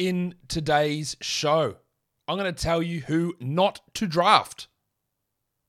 in 0.00 0.34
today's 0.48 1.14
show, 1.20 1.76
I'm 2.26 2.38
going 2.38 2.52
to 2.52 2.62
tell 2.62 2.82
you 2.82 3.00
who 3.00 3.34
not 3.38 3.82
to 3.94 4.06
draft. 4.06 4.68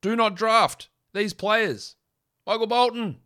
Do 0.01 0.15
not 0.15 0.35
draft 0.35 0.87
these 1.13 1.33
players. 1.33 1.97
Michael 2.47 2.67
Bolton. 2.67 3.17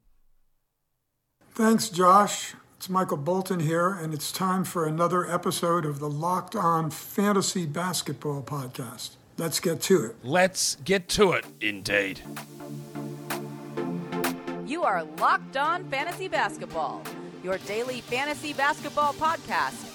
Thanks, 1.53 1.89
Josh. 1.89 2.55
It's 2.77 2.89
Michael 2.89 3.17
Bolton 3.17 3.59
here, 3.59 3.89
and 3.89 4.15
it's 4.15 4.31
time 4.31 4.63
for 4.63 4.87
another 4.87 5.31
episode 5.31 5.85
of 5.85 5.99
the 5.99 6.09
Locked 6.09 6.55
On 6.55 6.89
Fantasy 6.89 7.67
Basketball 7.67 8.41
Podcast. 8.41 9.11
Let's 9.37 9.59
get 9.59 9.81
to 9.81 10.05
it. 10.05 10.15
Let's 10.23 10.75
get 10.83 11.07
to 11.09 11.33
it, 11.33 11.45
indeed. 11.61 12.21
You 14.65 14.81
are 14.83 15.03
Locked 15.19 15.55
On 15.55 15.87
Fantasy 15.91 16.27
Basketball, 16.27 17.03
your 17.43 17.59
daily 17.59 18.01
fantasy 18.01 18.53
basketball 18.53 19.13
podcast, 19.13 19.94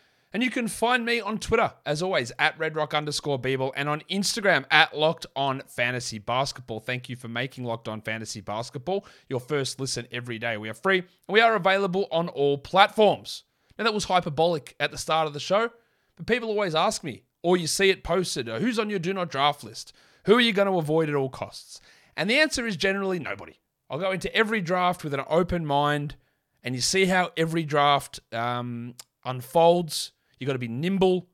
And 0.33 0.41
you 0.41 0.49
can 0.49 0.69
find 0.69 1.05
me 1.05 1.19
on 1.19 1.39
Twitter, 1.39 1.73
as 1.85 2.01
always, 2.01 2.31
at 2.39 2.57
redrock 2.57 2.95
underscore 2.95 3.39
bball 3.39 3.73
and 3.75 3.89
on 3.89 4.01
Instagram 4.09 4.65
at 4.71 4.97
Locked 4.97 5.25
On 5.35 5.61
Fantasy 5.67 6.19
Basketball. 6.19 6.79
Thank 6.79 7.09
you 7.09 7.17
for 7.17 7.27
making 7.27 7.65
Locked 7.65 7.89
On 7.89 8.01
Fantasy 8.01 8.39
Basketball 8.39 9.05
your 9.27 9.41
first 9.41 9.79
listen 9.79 10.07
every 10.11 10.39
day. 10.39 10.55
We 10.55 10.69
are 10.69 10.73
free 10.73 10.99
and 10.99 11.07
we 11.27 11.41
are 11.41 11.55
available 11.55 12.07
on 12.11 12.29
all 12.29 12.57
platforms. 12.57 13.43
Now, 13.77 13.83
that 13.83 13.93
was 13.93 14.05
hyperbolic 14.05 14.75
at 14.79 14.91
the 14.91 14.97
start 14.97 15.27
of 15.27 15.33
the 15.33 15.39
show, 15.39 15.69
but 16.15 16.27
people 16.27 16.49
always 16.49 16.75
ask 16.75 17.03
me, 17.03 17.23
or 17.43 17.57
you 17.57 17.67
see 17.67 17.89
it 17.89 18.03
posted, 18.03 18.47
who's 18.47 18.79
on 18.79 18.89
your 18.89 18.99
do 18.99 19.13
not 19.13 19.29
draft 19.29 19.63
list? 19.63 19.93
Who 20.25 20.35
are 20.35 20.41
you 20.41 20.53
going 20.53 20.67
to 20.67 20.77
avoid 20.77 21.09
at 21.09 21.15
all 21.15 21.29
costs? 21.29 21.81
And 22.15 22.29
the 22.29 22.39
answer 22.39 22.65
is 22.67 22.77
generally 22.77 23.19
nobody. 23.19 23.59
I'll 23.89 23.99
go 23.99 24.11
into 24.11 24.33
every 24.33 24.61
draft 24.61 25.03
with 25.03 25.13
an 25.13 25.23
open 25.27 25.65
mind, 25.65 26.15
and 26.63 26.75
you 26.75 26.81
see 26.81 27.05
how 27.05 27.31
every 27.35 27.63
draft 27.63 28.19
um, 28.31 28.93
unfolds. 29.25 30.13
You 30.41 30.47
got 30.47 30.53
to 30.53 30.59
be 30.59 30.67
nimble 30.67 31.29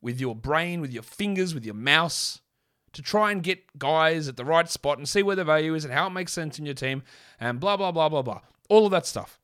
with 0.00 0.20
your 0.20 0.36
brain, 0.36 0.80
with 0.80 0.92
your 0.92 1.02
fingers, 1.02 1.52
with 1.52 1.64
your 1.64 1.74
mouse 1.74 2.40
to 2.92 3.02
try 3.02 3.32
and 3.32 3.42
get 3.42 3.76
guys 3.76 4.28
at 4.28 4.36
the 4.36 4.44
right 4.44 4.70
spot 4.70 4.98
and 4.98 5.08
see 5.08 5.20
where 5.24 5.34
the 5.34 5.42
value 5.42 5.74
is 5.74 5.84
and 5.84 5.92
how 5.92 6.06
it 6.06 6.10
makes 6.10 6.32
sense 6.32 6.60
in 6.60 6.64
your 6.64 6.74
team, 6.76 7.02
and 7.40 7.58
blah 7.58 7.76
blah 7.76 7.90
blah 7.90 8.08
blah 8.08 8.22
blah. 8.22 8.40
All 8.68 8.86
of 8.86 8.92
that 8.92 9.04
stuff. 9.04 9.40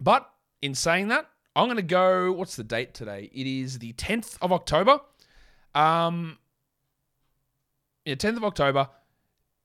But 0.00 0.26
in 0.62 0.74
saying 0.74 1.08
that, 1.08 1.28
I'm 1.54 1.66
going 1.66 1.76
to 1.76 1.82
go. 1.82 2.32
What's 2.32 2.56
the 2.56 2.64
date 2.64 2.94
today? 2.94 3.28
It 3.34 3.46
is 3.46 3.80
the 3.80 3.92
10th 3.92 4.38
of 4.40 4.50
October. 4.50 5.00
Um, 5.74 6.38
yeah, 8.06 8.14
10th 8.14 8.38
of 8.38 8.44
October. 8.44 8.88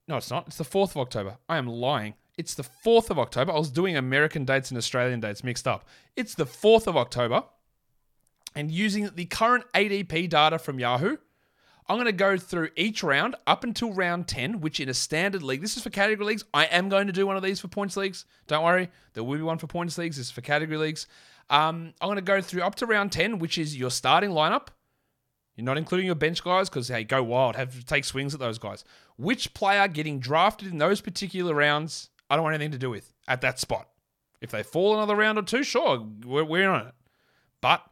No, 0.06 0.18
it's 0.18 0.30
not. 0.30 0.46
It's 0.46 0.58
the 0.58 0.64
4th 0.64 0.90
of 0.90 0.98
October. 0.98 1.38
I 1.48 1.56
am 1.56 1.68
lying. 1.68 2.16
It's 2.36 2.54
the 2.54 2.64
4th 2.64 3.08
of 3.08 3.18
October. 3.18 3.52
I 3.52 3.58
was 3.58 3.70
doing 3.70 3.96
American 3.96 4.44
dates 4.44 4.70
and 4.70 4.76
Australian 4.76 5.20
dates 5.20 5.42
mixed 5.42 5.66
up. 5.66 5.88
It's 6.16 6.34
the 6.34 6.44
4th 6.44 6.86
of 6.86 6.98
October. 6.98 7.44
And 8.58 8.72
using 8.72 9.08
the 9.14 9.26
current 9.26 9.66
ADP 9.72 10.30
data 10.30 10.58
from 10.58 10.80
Yahoo, 10.80 11.16
I'm 11.88 11.94
going 11.94 12.06
to 12.06 12.12
go 12.12 12.36
through 12.36 12.70
each 12.74 13.04
round 13.04 13.36
up 13.46 13.62
until 13.62 13.92
round 13.92 14.26
10, 14.26 14.60
which 14.60 14.80
in 14.80 14.88
a 14.88 14.94
standard 14.94 15.44
league, 15.44 15.60
this 15.60 15.76
is 15.76 15.84
for 15.84 15.90
category 15.90 16.26
leagues. 16.26 16.44
I 16.52 16.64
am 16.64 16.88
going 16.88 17.06
to 17.06 17.12
do 17.12 17.24
one 17.24 17.36
of 17.36 17.44
these 17.44 17.60
for 17.60 17.68
points 17.68 17.96
leagues. 17.96 18.24
Don't 18.48 18.64
worry. 18.64 18.90
There 19.14 19.22
will 19.22 19.36
be 19.36 19.44
one 19.44 19.58
for 19.58 19.68
points 19.68 19.96
leagues. 19.96 20.16
This 20.16 20.26
is 20.26 20.32
for 20.32 20.40
category 20.40 20.76
leagues. 20.76 21.06
Um, 21.48 21.94
I'm 22.00 22.08
going 22.08 22.16
to 22.16 22.20
go 22.20 22.40
through 22.40 22.62
up 22.62 22.74
to 22.74 22.86
round 22.86 23.12
10, 23.12 23.38
which 23.38 23.58
is 23.58 23.76
your 23.76 23.92
starting 23.92 24.30
lineup. 24.30 24.66
You're 25.54 25.64
not 25.64 25.78
including 25.78 26.06
your 26.06 26.16
bench 26.16 26.42
guys 26.42 26.68
because 26.68 26.88
hey, 26.88 27.04
go 27.04 27.22
wild, 27.22 27.54
have 27.54 27.86
take 27.86 28.04
swings 28.04 28.34
at 28.34 28.40
those 28.40 28.58
guys. 28.58 28.82
Which 29.16 29.54
player 29.54 29.86
getting 29.86 30.18
drafted 30.18 30.66
in 30.66 30.78
those 30.78 31.00
particular 31.00 31.54
rounds, 31.54 32.10
I 32.28 32.34
don't 32.34 32.42
want 32.42 32.56
anything 32.56 32.72
to 32.72 32.78
do 32.78 32.90
with 32.90 33.14
at 33.28 33.40
that 33.42 33.60
spot. 33.60 33.88
If 34.40 34.50
they 34.50 34.64
fall 34.64 34.96
another 34.96 35.14
round 35.14 35.38
or 35.38 35.42
two, 35.42 35.62
sure, 35.62 36.04
we're, 36.26 36.42
we're 36.42 36.68
on 36.68 36.88
it. 36.88 36.94
But 37.60 37.82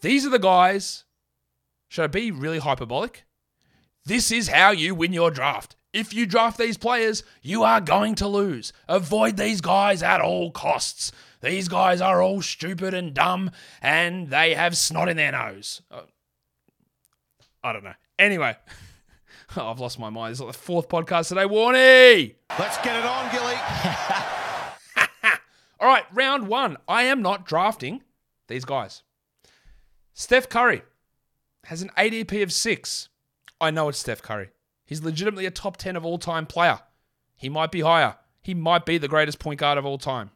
these 0.00 0.26
are 0.26 0.30
the 0.30 0.38
guys. 0.38 1.04
Should 1.88 2.04
I 2.04 2.08
be 2.08 2.30
really 2.30 2.58
hyperbolic? 2.58 3.24
This 4.04 4.30
is 4.30 4.48
how 4.48 4.70
you 4.70 4.94
win 4.94 5.12
your 5.12 5.30
draft. 5.30 5.76
If 5.92 6.12
you 6.12 6.26
draft 6.26 6.58
these 6.58 6.76
players, 6.76 7.22
you 7.42 7.62
are 7.62 7.80
going 7.80 8.16
to 8.16 8.28
lose. 8.28 8.72
Avoid 8.86 9.36
these 9.36 9.60
guys 9.60 10.02
at 10.02 10.20
all 10.20 10.50
costs. 10.50 11.10
These 11.40 11.68
guys 11.68 12.00
are 12.00 12.20
all 12.20 12.42
stupid 12.42 12.92
and 12.92 13.14
dumb, 13.14 13.50
and 13.80 14.28
they 14.28 14.54
have 14.54 14.76
snot 14.76 15.08
in 15.08 15.16
their 15.16 15.32
nose. 15.32 15.82
Uh, 15.90 16.02
I 17.64 17.72
don't 17.72 17.84
know. 17.84 17.94
Anyway, 18.18 18.56
oh, 19.56 19.66
I've 19.70 19.80
lost 19.80 19.98
my 19.98 20.10
mind. 20.10 20.32
It's 20.32 20.40
like 20.40 20.52
the 20.52 20.58
fourth 20.58 20.88
podcast 20.88 21.28
today. 21.28 21.44
Warnie! 21.44 22.34
Let's 22.58 22.78
get 22.78 22.96
it 22.96 23.04
on, 23.04 23.30
Gilly. 23.32 23.54
All 25.80 25.88
right, 25.88 26.04
round 26.12 26.48
one. 26.48 26.76
I 26.88 27.04
am 27.04 27.22
not 27.22 27.46
drafting 27.46 28.02
these 28.48 28.64
guys. 28.64 29.02
Steph 30.18 30.48
Curry 30.48 30.80
has 31.64 31.82
an 31.82 31.90
ADP 31.98 32.42
of 32.42 32.50
six. 32.50 33.10
I 33.60 33.70
know 33.70 33.90
it's 33.90 33.98
Steph 33.98 34.22
Curry. 34.22 34.48
He's 34.86 35.04
legitimately 35.04 35.44
a 35.44 35.50
top 35.50 35.76
10 35.76 35.94
of 35.94 36.06
all 36.06 36.16
time 36.16 36.46
player. 36.46 36.80
He 37.36 37.50
might 37.50 37.70
be 37.70 37.82
higher. 37.82 38.16
He 38.40 38.54
might 38.54 38.86
be 38.86 38.96
the 38.96 39.08
greatest 39.08 39.38
point 39.38 39.60
guard 39.60 39.76
of 39.76 39.84
all 39.84 39.98
time. 39.98 40.30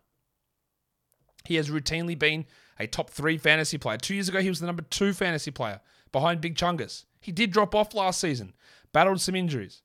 He 1.46 1.54
has 1.54 1.70
routinely 1.70 2.16
been 2.16 2.44
a 2.78 2.86
top 2.86 3.08
three 3.08 3.38
fantasy 3.38 3.78
player. 3.78 3.96
Two 3.96 4.12
years 4.12 4.28
ago, 4.28 4.42
he 4.42 4.50
was 4.50 4.60
the 4.60 4.66
number 4.66 4.82
two 4.82 5.14
fantasy 5.14 5.50
player 5.50 5.80
behind 6.12 6.42
Big 6.42 6.56
Chungus. 6.56 7.06
He 7.18 7.32
did 7.32 7.50
drop 7.50 7.74
off 7.74 7.94
last 7.94 8.20
season, 8.20 8.52
battled 8.92 9.22
some 9.22 9.34
injuries. 9.34 9.80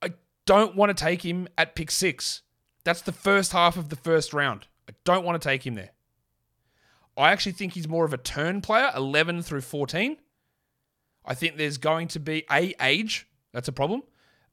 I 0.00 0.12
don't 0.46 0.76
want 0.76 0.96
to 0.96 1.04
take 1.04 1.24
him 1.24 1.48
at 1.58 1.74
pick 1.74 1.90
six. 1.90 2.42
That's 2.84 3.02
the 3.02 3.10
first 3.10 3.50
half 3.50 3.76
of 3.76 3.88
the 3.88 3.96
first 3.96 4.32
round. 4.32 4.68
I 4.88 4.92
don't 5.04 5.24
want 5.24 5.42
to 5.42 5.48
take 5.48 5.66
him 5.66 5.74
there. 5.74 5.90
I 7.16 7.32
actually 7.32 7.52
think 7.52 7.74
he's 7.74 7.88
more 7.88 8.04
of 8.04 8.12
a 8.12 8.18
turn 8.18 8.60
player, 8.60 8.90
11 8.96 9.42
through 9.42 9.60
14. 9.60 10.16
I 11.24 11.34
think 11.34 11.56
there's 11.56 11.78
going 11.78 12.08
to 12.08 12.20
be 12.20 12.44
a 12.50 12.74
age. 12.80 13.26
That's 13.52 13.68
a 13.68 13.72
problem. 13.72 14.02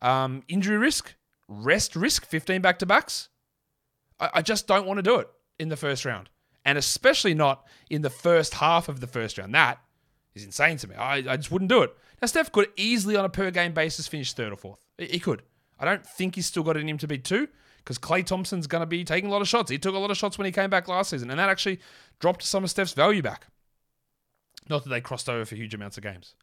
Um, 0.02 0.44
injury 0.48 0.78
risk, 0.78 1.16
rest 1.48 1.96
risk, 1.96 2.26
15 2.26 2.62
back 2.62 2.80
to 2.80 2.86
backs. 2.86 3.30
I, 4.20 4.30
I 4.36 4.42
just 4.42 4.68
don't 4.68 4.86
want 4.86 4.98
to 4.98 5.04
do 5.04 5.16
it 5.16 5.30
in 5.58 5.70
the 5.70 5.78
first 5.78 6.06
round. 6.06 6.30
And 6.66 6.78
especially 6.78 7.34
not 7.34 7.66
in 7.90 8.02
the 8.02 8.10
first 8.10 8.56
half 8.56 8.90
of 8.90 9.00
the 9.00 9.08
first 9.08 9.38
round. 9.38 9.56
That 9.56 9.80
is 10.36 10.44
insane 10.44 10.78
to 10.78 10.88
me. 10.88 10.96
I, 10.96 11.16
I 11.16 11.38
just 11.38 11.52
wouldn't 11.52 11.70
do 11.70 11.82
it. 11.82 11.96
Now, 12.22 12.28
Steph 12.28 12.52
could 12.52 12.68
easily, 12.76 13.16
on 13.16 13.26
a 13.26 13.30
per 13.30 13.50
game 13.50 13.74
basis, 13.74 14.08
finish 14.08 14.34
third 14.34 14.52
or 14.52 14.58
fourth. 14.58 14.86
He, 14.98 15.20
could. 15.20 15.42
I 15.80 15.86
don't 15.86 16.06
think 16.06 16.36
he's 16.36 16.46
still 16.46 16.64
got 16.64 16.76
it 16.76 16.82
in 16.82 16.90
him 16.90 16.98
to 16.98 17.08
be 17.08 17.18
two 17.18 17.48
because 17.90 17.98
Klay 17.98 18.24
Thompson's 18.24 18.68
going 18.68 18.84
to 18.84 18.86
be 18.86 19.04
taking 19.04 19.32
a 19.32 19.34
lot 19.34 19.42
of 19.42 19.48
shots. 19.48 19.72
He 19.72 19.80
took 19.80 19.96
a 19.96 19.98
lot 19.98 20.12
of 20.12 20.18
shots 20.18 20.38
when 20.38 20.46
he 20.46 20.52
came 20.52 20.70
back 20.70 20.88
last 20.88 21.10
season, 21.10 21.32
and 21.32 21.40
that 21.40 21.50
actually 21.50 21.80
dropped 22.20 22.44
some 22.44 22.64
of 22.64 22.70
Steph's 22.70 22.94
value 22.94 23.24
back. 23.24 23.48
Not 24.70 24.84
that 24.84 24.92
they 24.92 25.02
crossed 25.02 25.28
over 25.28 25.44
for 25.44 25.56
huge 25.56 25.74
amounts 25.74 25.98
of 25.98 26.04
games. 26.04 26.36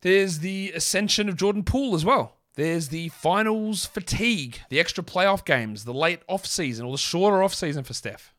There's 0.00 0.40
the 0.40 0.72
ascension 0.74 1.28
of 1.28 1.36
Jordan 1.36 1.62
Poole 1.62 1.94
as 1.94 2.04
well. 2.04 2.38
There's 2.56 2.88
the 2.88 3.10
finals 3.10 3.86
fatigue, 3.86 4.58
the 4.68 4.80
extra 4.80 5.04
playoff 5.04 5.44
games, 5.44 5.84
the 5.84 5.94
late 5.94 6.22
off 6.28 6.44
season 6.44 6.86
or 6.86 6.90
the 6.90 6.98
shorter 6.98 7.40
off 7.40 7.54
season 7.54 7.84
for 7.84 7.94
Steph. 7.94 8.34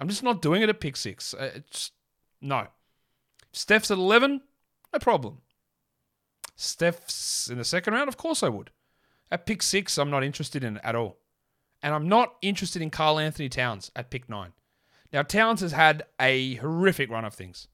I'm 0.00 0.08
just 0.08 0.24
not 0.24 0.42
doing 0.42 0.62
it 0.62 0.68
at 0.68 0.80
pick 0.80 0.96
six. 0.96 1.34
Uh, 1.34 1.52
It's 1.54 1.92
no. 2.40 2.66
Steph's 3.52 3.92
at 3.92 3.98
11, 3.98 4.40
no 4.92 4.98
problem. 4.98 5.38
Steph's 6.56 7.48
in 7.48 7.58
the 7.58 7.64
second 7.64 7.94
round, 7.94 8.08
of 8.08 8.16
course 8.16 8.42
I 8.42 8.48
would. 8.48 8.70
At 9.30 9.46
pick 9.46 9.62
six, 9.62 9.98
I'm 9.98 10.10
not 10.10 10.24
interested 10.24 10.64
in 10.64 10.78
it 10.78 10.82
at 10.82 10.96
all. 10.96 11.18
And 11.82 11.94
I'm 11.94 12.08
not 12.08 12.34
interested 12.42 12.82
in 12.82 12.90
Karl-Anthony 12.90 13.48
Towns 13.48 13.90
at 13.94 14.10
pick 14.10 14.28
nine. 14.28 14.52
Now, 15.12 15.22
Towns 15.22 15.60
has 15.60 15.72
had 15.72 16.04
a 16.20 16.56
horrific 16.56 17.10
run 17.10 17.24
of 17.24 17.34
things 17.34 17.68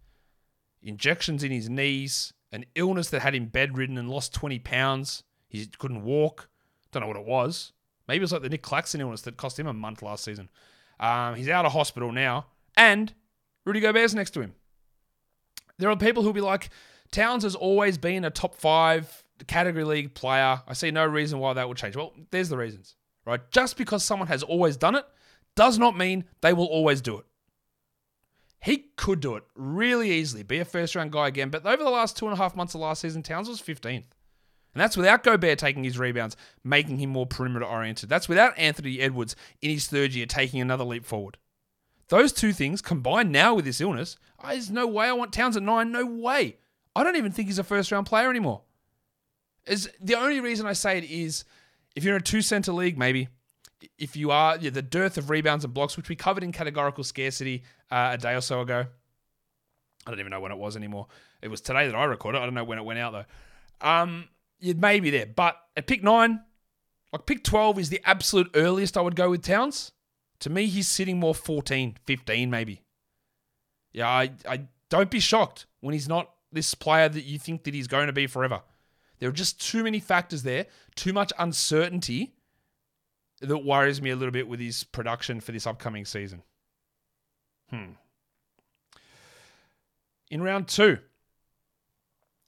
injections 0.83 1.43
in 1.43 1.51
his 1.51 1.71
knees, 1.71 2.35
an 2.53 2.67
illness 2.75 3.09
that 3.09 3.23
had 3.23 3.35
him 3.35 3.47
bedridden 3.47 3.97
and 3.97 4.11
lost 4.11 4.35
20 4.35 4.59
pounds. 4.59 5.23
He 5.49 5.67
couldn't 5.67 6.05
walk. 6.05 6.49
Don't 6.93 7.01
know 7.01 7.09
what 7.09 7.17
it 7.17 7.25
was. 7.25 7.73
Maybe 8.07 8.19
it 8.19 8.21
was 8.21 8.33
like 8.33 8.43
the 8.43 8.51
Nic 8.51 8.63
Claxton 8.63 9.01
illness 9.01 9.23
that 9.23 9.39
cost 9.39 9.59
him 9.59 9.67
a 9.67 9.73
month 9.73 10.03
last 10.03 10.25
season. 10.25 10.51
Um, 11.01 11.35
he's 11.35 11.49
out 11.49 11.65
of 11.65 11.73
hospital 11.73 12.13
now. 12.13 12.47
And 12.77 13.13
Rudy 13.65 13.81
Gobert's 13.81 14.15
next 14.15 14.33
to 14.33 14.41
him. 14.43 14.55
There 15.79 15.91
are 15.91 15.97
people 15.97 16.23
who'll 16.23 16.33
be 16.33 16.41
like, 16.41 16.71
Towns 17.11 17.45
has 17.45 17.55
always 17.55 17.99
been 17.99 18.25
a 18.25 18.31
top 18.31 18.55
five 18.55 19.25
category 19.47 19.85
league 19.85 20.15
player. 20.15 20.61
I 20.67 20.73
see 20.75 20.91
no 20.91 21.07
reason 21.07 21.39
why 21.39 21.55
that 21.55 21.69
would 21.69 21.77
change. 21.77 21.97
Well, 21.97 22.13
there's 22.31 22.49
the 22.49 22.57
reasons, 22.57 22.97
right? 23.25 23.41
Just 23.51 23.77
because 23.77 24.05
someone 24.05 24.29
has 24.29 24.43
always 24.43 24.77
done 24.77 24.95
it 24.95 25.05
does 25.55 25.79
not 25.79 25.97
mean 25.97 26.25
they 26.41 26.53
will 26.53 26.67
always 26.67 27.01
do 27.01 27.19
it. 27.19 27.25
He 28.63 28.87
could 28.97 29.21
do 29.21 29.37
it 29.37 29.45
really 29.55 30.11
easily, 30.11 30.43
be 30.43 30.59
a 30.59 30.65
first 30.65 30.95
round 30.95 31.13
guy 31.13 31.29
again. 31.29 31.51
But 31.51 31.67
over 31.67 31.85
the 31.85 31.91
last 31.91 32.17
two 32.17 32.27
and 32.27 32.33
a 32.33 32.39
half 32.39 32.57
months 32.57 32.75
of 32.75 32.81
last 32.81 33.03
season, 33.03 33.23
Towns 33.23 33.49
was 33.49 33.61
15th. 33.61 34.07
And 34.75 34.81
that's 34.81 34.97
without 34.97 35.23
Gobert 35.23 35.59
taking 35.59 35.85
his 35.85 35.99
rebounds, 35.99 36.37
making 36.65 36.99
him 36.99 37.11
more 37.11 37.27
perimeter 37.27 37.67
oriented. 37.67 38.09
That's 38.09 38.29
without 38.29 38.59
Anthony 38.59 39.01
Edwards 39.01 39.37
in 39.61 39.71
his 39.71 39.87
third 39.87 40.15
year 40.15 40.27
taking 40.27 40.61
another 40.61 40.83
leap 40.83 41.05
forward. 41.05 41.39
Those 42.09 42.33
two 42.33 42.53
things 42.53 42.83
combined 42.83 43.31
now 43.31 43.55
with 43.55 43.65
this 43.65 43.81
illness, 43.81 44.17
there's 44.43 44.71
no 44.71 44.87
way 44.87 45.07
I 45.07 45.13
want 45.13 45.33
Towns 45.33 45.57
at 45.57 45.63
nine. 45.63 45.93
No 45.93 46.05
way. 46.05 46.57
I 46.97 47.03
don't 47.03 47.17
even 47.17 47.33
think 47.33 47.49
he's 47.49 47.59
a 47.59 47.65
first 47.65 47.91
round 47.93 48.07
player 48.07 48.31
anymore. 48.31 48.63
Is 49.67 49.91
the 50.01 50.17
only 50.17 50.41
reason 50.41 50.67
I 50.67 50.75
say 50.75 50.99
it 50.99 51.05
is 51.05 51.45
if 51.95 52.05
you're 52.05 52.15
in 52.15 52.21
a 52.21 52.25
two 52.25 52.43
center 52.43 52.73
league, 52.73 52.99
maybe. 52.99 53.29
If 53.99 54.17
you 54.17 54.31
are, 54.31 54.57
yeah, 54.57 54.71
the 54.71 54.83
dearth 54.83 55.19
of 55.19 55.29
rebounds 55.29 55.65
and 55.65 55.75
blocks, 55.75 55.97
which 55.97 56.09
we 56.09 56.17
covered 56.17 56.43
in 56.43 56.53
categorical 56.53 57.05
scarcity 57.05 57.65
uh, 57.91 58.11
a 58.13 58.19
day 58.19 58.35
or 58.35 58.41
so 58.41 58.61
ago. 58.61 58.87
I 60.07 60.11
don't 60.11 60.21
even 60.21 60.31
know 60.31 60.41
when 60.41 60.53
it 60.53 60.59
was 60.59 60.77
anymore. 60.77 61.07
It 61.43 61.49
was 61.49 61.61
today 61.61 61.87
that 61.87 61.95
I 61.95 62.05
recorded. 62.05 62.41
I 62.41 62.45
don't 62.45 62.55
know 62.55 62.65
when 62.65 62.79
it 62.79 62.85
went 62.85 62.99
out 62.99 63.13
though. 63.13 63.87
Um, 63.87 64.29
you'd 64.59 64.81
maybe 64.81 65.11
there, 65.11 65.27
but 65.27 65.57
at 65.77 65.87
pick 65.87 66.03
nine, 66.03 66.41
like 67.13 67.27
pick 67.27 67.45
12 67.45 67.79
is 67.79 67.89
the 67.91 68.01
absolute 68.05 68.51
earliest 68.55 68.97
I 68.97 69.01
would 69.03 69.17
go 69.17 69.31
with 69.31 69.43
Towns. 69.43 69.93
To 70.41 70.51
me, 70.51 70.67
he's 70.67 70.89
sitting 70.89 71.19
more 71.19 71.35
14, 71.35 71.97
15 72.05 72.51
maybe. 72.51 72.83
Yeah, 73.93 74.09
I, 74.09 74.33
I 74.49 74.65
don't 74.89 75.11
be 75.11 75.21
shocked 75.21 75.67
when 75.81 75.93
he's 75.93 76.09
not 76.09 76.31
this 76.53 76.75
player 76.75 77.09
that 77.09 77.25
you 77.25 77.39
think 77.39 77.65
that 77.65 77.75
he's 77.75 77.87
going 77.87 78.09
to 78.09 78.13
be 78.13 78.27
forever. 78.27 78.63
There 79.19 79.29
are 79.29 79.33
just 79.33 79.61
too 79.61 79.85
many 79.85 80.01
factors 80.01 80.43
there, 80.43 80.67
too 80.95 81.13
much 81.13 81.33
uncertainty 81.39 82.35
that 83.41 83.59
worries 83.59 84.01
me 84.01 84.11
a 84.11 84.17
little 84.17 84.33
bit 84.33 84.49
with 84.49 84.61
his 84.61 84.85
production 84.85 85.41
for 85.41 85.53
this 85.53 85.67
upcoming 85.67 86.05
season. 86.05 86.43
Hmm. 87.71 87.93
In 90.31 90.43
round 90.43 90.69
two, 90.69 90.99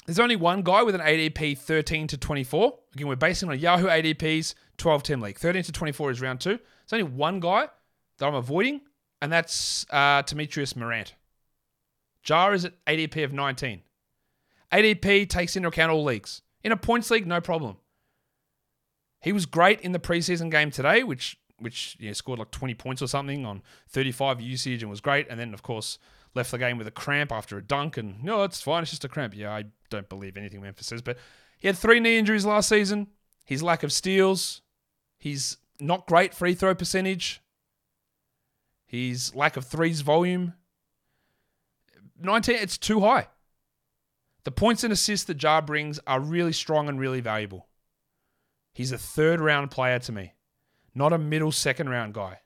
there's 0.06 0.20
only 0.20 0.36
one 0.36 0.62
guy 0.62 0.82
with 0.82 0.94
an 0.94 1.00
ADP 1.00 1.58
13 1.58 2.06
to 2.08 2.16
24. 2.16 2.78
Again, 2.94 3.08
we're 3.08 3.16
basing 3.16 3.48
on 3.48 3.58
Yahoo 3.58 3.86
ADP's 3.86 4.54
12 4.78 5.02
10 5.02 5.20
league. 5.20 5.38
13 5.38 5.62
to 5.64 5.72
24 5.72 6.10
is 6.12 6.20
round 6.20 6.40
two. 6.40 6.58
There's 6.88 7.02
only 7.02 7.12
one 7.12 7.40
guy 7.40 7.68
that 8.18 8.26
I'm 8.26 8.34
avoiding, 8.34 8.82
and 9.20 9.32
that's 9.32 9.84
uh, 9.90 10.22
Temetrius 10.22 10.76
Morant. 10.76 11.14
Ja 12.24 12.50
is 12.50 12.64
at 12.64 12.84
ADP 12.86 13.24
of 13.24 13.32
19. 13.32 13.82
ADP 14.72 15.28
takes 15.28 15.56
into 15.56 15.68
account 15.68 15.92
all 15.92 16.04
leagues. 16.04 16.42
In 16.66 16.72
a 16.72 16.76
points 16.76 17.12
league, 17.12 17.28
no 17.28 17.40
problem. 17.40 17.76
He 19.22 19.30
was 19.30 19.46
great 19.46 19.80
in 19.82 19.92
the 19.92 20.00
preseason 20.00 20.50
game 20.50 20.72
today, 20.72 21.04
which 21.04 21.38
which 21.60 21.96
you 22.00 22.08
know, 22.08 22.12
scored 22.12 22.40
like 22.40 22.50
20 22.50 22.74
points 22.74 23.00
or 23.00 23.06
something 23.06 23.46
on 23.46 23.62
35 23.88 24.40
usage 24.40 24.82
and 24.82 24.90
was 24.90 25.00
great. 25.00 25.28
And 25.30 25.38
then, 25.38 25.54
of 25.54 25.62
course, 25.62 26.00
left 26.34 26.50
the 26.50 26.58
game 26.58 26.76
with 26.76 26.88
a 26.88 26.90
cramp 26.90 27.30
after 27.30 27.56
a 27.56 27.62
dunk. 27.62 27.96
And 27.96 28.20
no, 28.20 28.42
it's 28.42 28.60
fine. 28.60 28.82
It's 28.82 28.90
just 28.90 29.04
a 29.04 29.08
cramp. 29.08 29.32
Yeah, 29.36 29.54
I 29.54 29.66
don't 29.90 30.08
believe 30.08 30.36
anything 30.36 30.60
Memphis 30.60 30.88
says. 30.88 31.02
But 31.02 31.18
he 31.56 31.68
had 31.68 31.78
three 31.78 32.00
knee 32.00 32.18
injuries 32.18 32.44
last 32.44 32.68
season. 32.68 33.06
His 33.44 33.62
lack 33.62 33.84
of 33.84 33.92
steals. 33.92 34.60
He's 35.18 35.58
not 35.78 36.08
great 36.08 36.34
free 36.34 36.54
throw 36.54 36.74
percentage. 36.74 37.42
His 38.86 39.32
lack 39.36 39.56
of 39.56 39.64
threes 39.64 40.00
volume. 40.00 40.54
19, 42.20 42.56
it's 42.56 42.76
too 42.76 42.98
high. 43.02 43.28
The 44.46 44.52
points 44.52 44.84
and 44.84 44.92
assists 44.92 45.26
that 45.26 45.42
Ja 45.42 45.60
brings 45.60 45.98
are 46.06 46.20
really 46.20 46.52
strong 46.52 46.88
and 46.88 47.00
really 47.00 47.20
valuable. 47.20 47.66
He's 48.72 48.92
a 48.92 48.96
third 48.96 49.40
round 49.40 49.72
player 49.72 49.98
to 49.98 50.12
me, 50.12 50.34
not 50.94 51.12
a 51.12 51.18
middle 51.18 51.50
second 51.50 51.88
round 51.88 52.14
guy. 52.14 52.38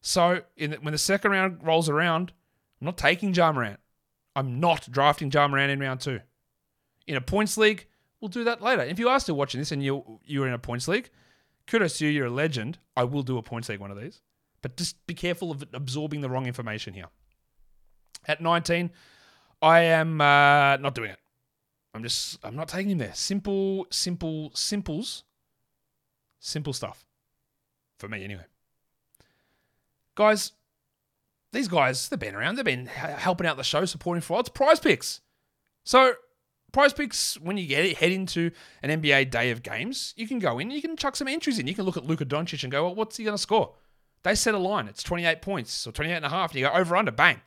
So 0.00 0.42
the, 0.56 0.78
when 0.80 0.92
the 0.92 0.98
second 0.98 1.32
round 1.32 1.58
rolls 1.64 1.88
around, 1.88 2.32
I'm 2.80 2.84
not 2.84 2.96
taking 2.96 3.34
Ja 3.34 3.50
Morant. 3.50 3.80
I'm 4.36 4.60
not 4.60 4.88
drafting 4.92 5.28
Ja 5.28 5.48
Morant 5.48 5.72
in 5.72 5.80
round 5.80 5.98
two. 5.98 6.20
In 7.08 7.16
a 7.16 7.20
points 7.20 7.56
league, 7.56 7.88
we'll 8.20 8.28
do 8.28 8.44
that 8.44 8.62
later. 8.62 8.82
If 8.82 9.00
you 9.00 9.08
are 9.08 9.18
still 9.18 9.34
watching 9.34 9.60
this 9.60 9.72
and 9.72 9.82
you 9.82 10.20
you're 10.24 10.46
in 10.46 10.52
a 10.52 10.58
points 10.58 10.86
league, 10.86 11.10
kudos 11.66 11.98
to 11.98 12.06
you, 12.06 12.12
you're 12.12 12.26
a 12.26 12.30
legend. 12.30 12.78
I 12.96 13.02
will 13.02 13.24
do 13.24 13.38
a 13.38 13.42
points 13.42 13.68
league 13.68 13.80
one 13.80 13.90
of 13.90 14.00
these. 14.00 14.20
But 14.62 14.76
just 14.76 15.04
be 15.08 15.14
careful 15.14 15.50
of 15.50 15.64
absorbing 15.72 16.20
the 16.20 16.30
wrong 16.30 16.46
information 16.46 16.94
here. 16.94 17.08
At 18.28 18.40
19, 18.40 18.92
I 19.60 19.80
am 19.80 20.20
uh, 20.20 20.76
not 20.76 20.94
doing 20.94 21.10
it. 21.10 21.18
I'm 21.94 22.02
just 22.02 22.38
I'm 22.44 22.56
not 22.56 22.68
taking 22.68 22.90
him 22.90 22.98
there. 22.98 23.14
Simple, 23.14 23.86
simple, 23.90 24.50
simples. 24.54 25.24
Simple 26.40 26.72
stuff. 26.72 27.04
For 27.98 28.08
me 28.08 28.22
anyway. 28.24 28.44
Guys, 30.14 30.52
these 31.52 31.68
guys, 31.68 32.08
they've 32.08 32.18
been 32.18 32.34
around. 32.34 32.56
They've 32.56 32.64
been 32.64 32.86
helping 32.86 33.46
out 33.46 33.56
the 33.56 33.64
show, 33.64 33.84
supporting 33.84 34.20
for 34.20 34.36
odds. 34.36 34.48
PrizePicks. 34.48 35.20
So, 35.84 36.14
PrizePicks, 36.72 37.40
when 37.40 37.56
you 37.56 37.66
get 37.66 37.84
it, 37.84 37.96
head 37.96 38.12
into 38.12 38.50
an 38.82 38.90
NBA 39.00 39.30
day 39.30 39.50
of 39.50 39.62
games, 39.62 40.12
you 40.16 40.28
can 40.28 40.38
go 40.38 40.58
in, 40.58 40.70
you 40.70 40.82
can 40.82 40.96
chuck 40.96 41.16
some 41.16 41.28
entries 41.28 41.58
in. 41.58 41.66
You 41.66 41.74
can 41.74 41.84
look 41.84 41.96
at 41.96 42.04
Luka 42.04 42.26
Doncic 42.26 42.62
and 42.62 42.70
go, 42.70 42.84
well, 42.84 42.94
what's 42.94 43.16
he 43.16 43.24
going 43.24 43.36
to 43.36 43.42
score? 43.42 43.74
They 44.22 44.34
set 44.34 44.54
a 44.54 44.58
line. 44.58 44.88
It's 44.88 45.02
28 45.02 45.40
points 45.40 45.86
or 45.86 45.92
28 45.92 46.16
and 46.16 46.24
a 46.26 46.28
half. 46.28 46.50
And 46.50 46.60
you 46.60 46.66
go 46.66 46.72
over 46.72 46.96
under, 46.96 47.12
bang. 47.12 47.40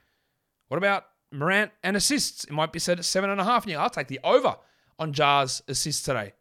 What 0.69 0.77
about 0.77 1.05
Morant 1.31 1.71
and 1.83 1.95
assists? 1.95 2.43
It 2.43 2.51
might 2.51 2.71
be 2.71 2.79
set 2.79 2.99
at 2.99 3.05
seven 3.05 3.29
and 3.29 3.41
a 3.41 3.43
half. 3.43 3.63
And 3.63 3.73
go, 3.73 3.79
I'll 3.79 3.89
take 3.89 4.07
the 4.07 4.19
over 4.23 4.57
on 4.99 5.13
Ja's 5.13 5.61
assists 5.67 6.03
today. 6.03 6.33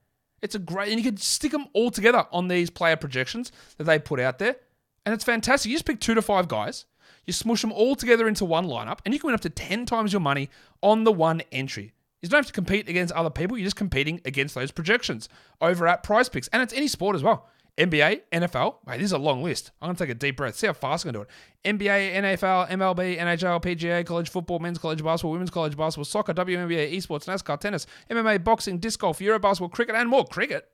It's 0.43 0.55
a 0.55 0.59
great, 0.59 0.89
and 0.89 0.99
you 0.99 1.05
can 1.05 1.19
stick 1.19 1.53
them 1.53 1.67
all 1.75 1.91
together 1.91 2.27
on 2.33 2.49
these 2.49 2.71
player 2.71 2.97
projections 2.97 3.53
that 3.77 3.85
they 3.85 3.99
put 3.99 4.21
out 4.21 4.39
there. 4.39 4.57
And 5.05 5.15
it's 5.15 5.25
fantastic. 5.25 5.71
You 5.71 5.77
just 5.77 5.87
pick 5.87 6.01
two 6.01 6.15
to 6.15 6.23
five 6.23 6.49
guys 6.49 6.87
you 7.27 7.33
smush 7.33 7.61
them 7.61 7.73
all 7.73 7.95
together 7.95 8.27
into 8.27 8.45
one 8.45 8.67
lineup, 8.67 8.99
and 9.05 9.15
you 9.15 9.21
can 9.21 9.29
win 9.29 9.35
up 9.35 9.41
to 9.43 9.51
10 9.51 9.87
times 9.87 10.13
your 10.13 10.21
money 10.21 10.51
on 10.83 11.05
the 11.05 11.13
one 11.13 11.43
entry. 11.53 11.93
You 12.23 12.29
don't 12.29 12.39
have 12.39 12.47
to 12.47 12.53
compete 12.53 12.89
against 12.89 13.15
other 13.15 13.31
people, 13.31 13.57
you're 13.57 13.67
just 13.67 13.77
competing 13.77 14.21
against 14.25 14.55
those 14.55 14.71
projections 14.71 15.29
over 15.61 15.87
at 15.87 16.03
PrizePicks. 16.03 16.49
And 16.53 16.63
it's 16.63 16.73
any 16.73 16.89
sport 16.89 17.17
as 17.17 17.23
well. 17.23 17.49
NBA, 17.79 18.23
NFL. 18.33 18.77
Wait, 18.87 18.99
this 18.99 19.07
is 19.07 19.13
a 19.13 19.19
long 19.19 19.43
list. 19.43 19.71
I'm 19.81 19.89
going 19.89 19.97
to 19.97 20.05
take 20.05 20.11
a 20.11 20.15
deep 20.15 20.37
breath. 20.37 20.57
See 20.57 20.67
how 20.67 20.73
fast 20.73 21.05
going 21.05 21.15
to 21.15 21.21
do 21.21 21.23
it. 21.23 21.79
NBA, 21.79 22.15
NFL, 22.15 22.69
MLB, 22.71 23.19
NHL, 23.19 23.63
PGA, 23.63 24.05
college 24.05 24.29
football, 24.29 24.59
men's 24.59 24.79
college 24.79 25.03
basketball, 25.03 25.33
women's 25.33 25.51
college 25.51 25.77
basketball, 25.77 26.05
soccer, 26.05 26.35
WNBA, 26.35 26.95
esports, 26.95 27.27
NASCAR, 27.27 27.59
tennis, 27.59 27.87
MMA, 28.11 28.43
boxing, 28.43 28.79
disc 28.79 29.01
golf, 29.01 29.21
Euro 29.21 29.39
basketball, 29.39 29.69
cricket, 29.69 29.95
and 29.95 30.09
more. 30.09 30.25
Cricket? 30.25 30.69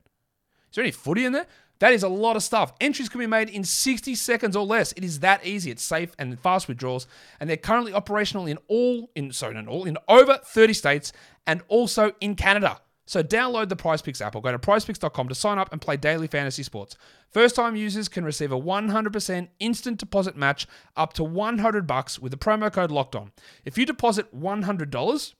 Is 0.70 0.76
there 0.76 0.84
any 0.84 0.92
footy 0.92 1.24
in 1.24 1.32
there? 1.32 1.46
That 1.78 1.92
is 1.92 2.02
a 2.02 2.08
lot 2.08 2.36
of 2.36 2.42
stuff. 2.42 2.72
Entries 2.80 3.08
can 3.08 3.18
be 3.18 3.26
made 3.26 3.50
in 3.50 3.62
60 3.62 4.14
seconds 4.14 4.56
or 4.56 4.64
less. 4.64 4.92
It 4.92 5.04
is 5.04 5.20
that 5.20 5.44
easy. 5.44 5.70
It's 5.70 5.82
safe 5.82 6.12
and 6.18 6.38
fast 6.40 6.68
withdrawals, 6.68 7.06
and 7.38 7.50
they're 7.50 7.56
currently 7.58 7.92
operational 7.92 8.46
in 8.46 8.58
all 8.68 9.10
in 9.14 9.32
sorry, 9.32 9.54
not 9.54 9.68
all 9.68 9.84
in 9.84 9.98
over 10.08 10.38
30 10.42 10.72
states 10.72 11.12
and 11.46 11.62
also 11.68 12.12
in 12.20 12.34
Canada. 12.34 12.80
So 13.06 13.22
download 13.22 13.68
the 13.68 13.76
PrizePicks 13.76 14.20
app 14.20 14.34
or 14.34 14.42
go 14.42 14.50
to 14.50 14.58
prizepicks.com 14.58 15.28
to 15.28 15.34
sign 15.34 15.58
up 15.58 15.72
and 15.72 15.80
play 15.80 15.96
daily 15.96 16.26
fantasy 16.26 16.64
sports. 16.64 16.96
First-time 17.30 17.76
users 17.76 18.08
can 18.08 18.24
receive 18.24 18.50
a 18.50 18.60
100% 18.60 19.48
instant 19.60 19.98
deposit 19.98 20.36
match 20.36 20.66
up 20.96 21.12
to 21.14 21.22
100 21.22 21.86
bucks 21.86 22.18
with 22.18 22.32
the 22.32 22.38
promo 22.38 22.72
code 22.72 22.90
locked 22.90 23.14
on. 23.14 23.30
If 23.64 23.78
you 23.78 23.86
deposit 23.86 24.36
$100, 24.36 25.34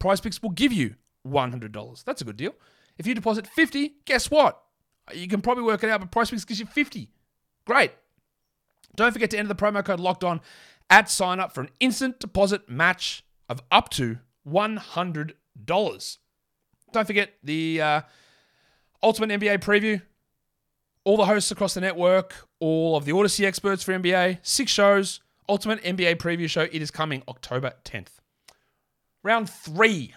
PrizePicks 0.00 0.42
will 0.42 0.50
give 0.50 0.72
you 0.72 0.94
$100. 1.28 2.04
That's 2.04 2.22
a 2.22 2.24
good 2.24 2.38
deal. 2.38 2.54
If 2.96 3.06
you 3.06 3.14
deposit 3.14 3.46
50, 3.46 3.96
guess 4.06 4.30
what? 4.30 4.62
You 5.14 5.28
can 5.28 5.42
probably 5.42 5.64
work 5.64 5.84
it 5.84 5.90
out, 5.90 6.00
but 6.00 6.10
PrizePicks 6.10 6.46
gives 6.46 6.60
you 6.60 6.66
50. 6.66 7.10
Great. 7.66 7.92
Don't 8.96 9.12
forget 9.12 9.30
to 9.30 9.38
enter 9.38 9.48
the 9.48 9.54
promo 9.54 9.84
code 9.84 10.00
locked 10.00 10.24
on 10.24 10.40
at 10.88 11.10
sign 11.10 11.40
up 11.40 11.52
for 11.52 11.60
an 11.60 11.70
instant 11.78 12.18
deposit 12.20 12.68
match 12.68 13.22
of 13.48 13.62
up 13.70 13.90
to 13.90 14.18
$100. 14.48 16.18
Don't 16.92 17.06
forget 17.06 17.34
the 17.42 17.80
uh, 17.80 18.00
Ultimate 19.02 19.40
NBA 19.40 19.58
preview. 19.58 20.02
All 21.04 21.16
the 21.16 21.24
hosts 21.24 21.50
across 21.50 21.74
the 21.74 21.80
network, 21.80 22.34
all 22.60 22.96
of 22.96 23.04
the 23.04 23.12
Odyssey 23.12 23.46
experts 23.46 23.82
for 23.82 23.92
NBA, 23.92 24.38
six 24.42 24.70
shows, 24.70 25.20
Ultimate 25.48 25.82
NBA 25.82 26.16
preview 26.16 26.48
show. 26.48 26.62
It 26.62 26.82
is 26.82 26.90
coming 26.90 27.22
October 27.26 27.72
10th. 27.84 28.20
Round 29.22 29.48
three. 29.48 30.14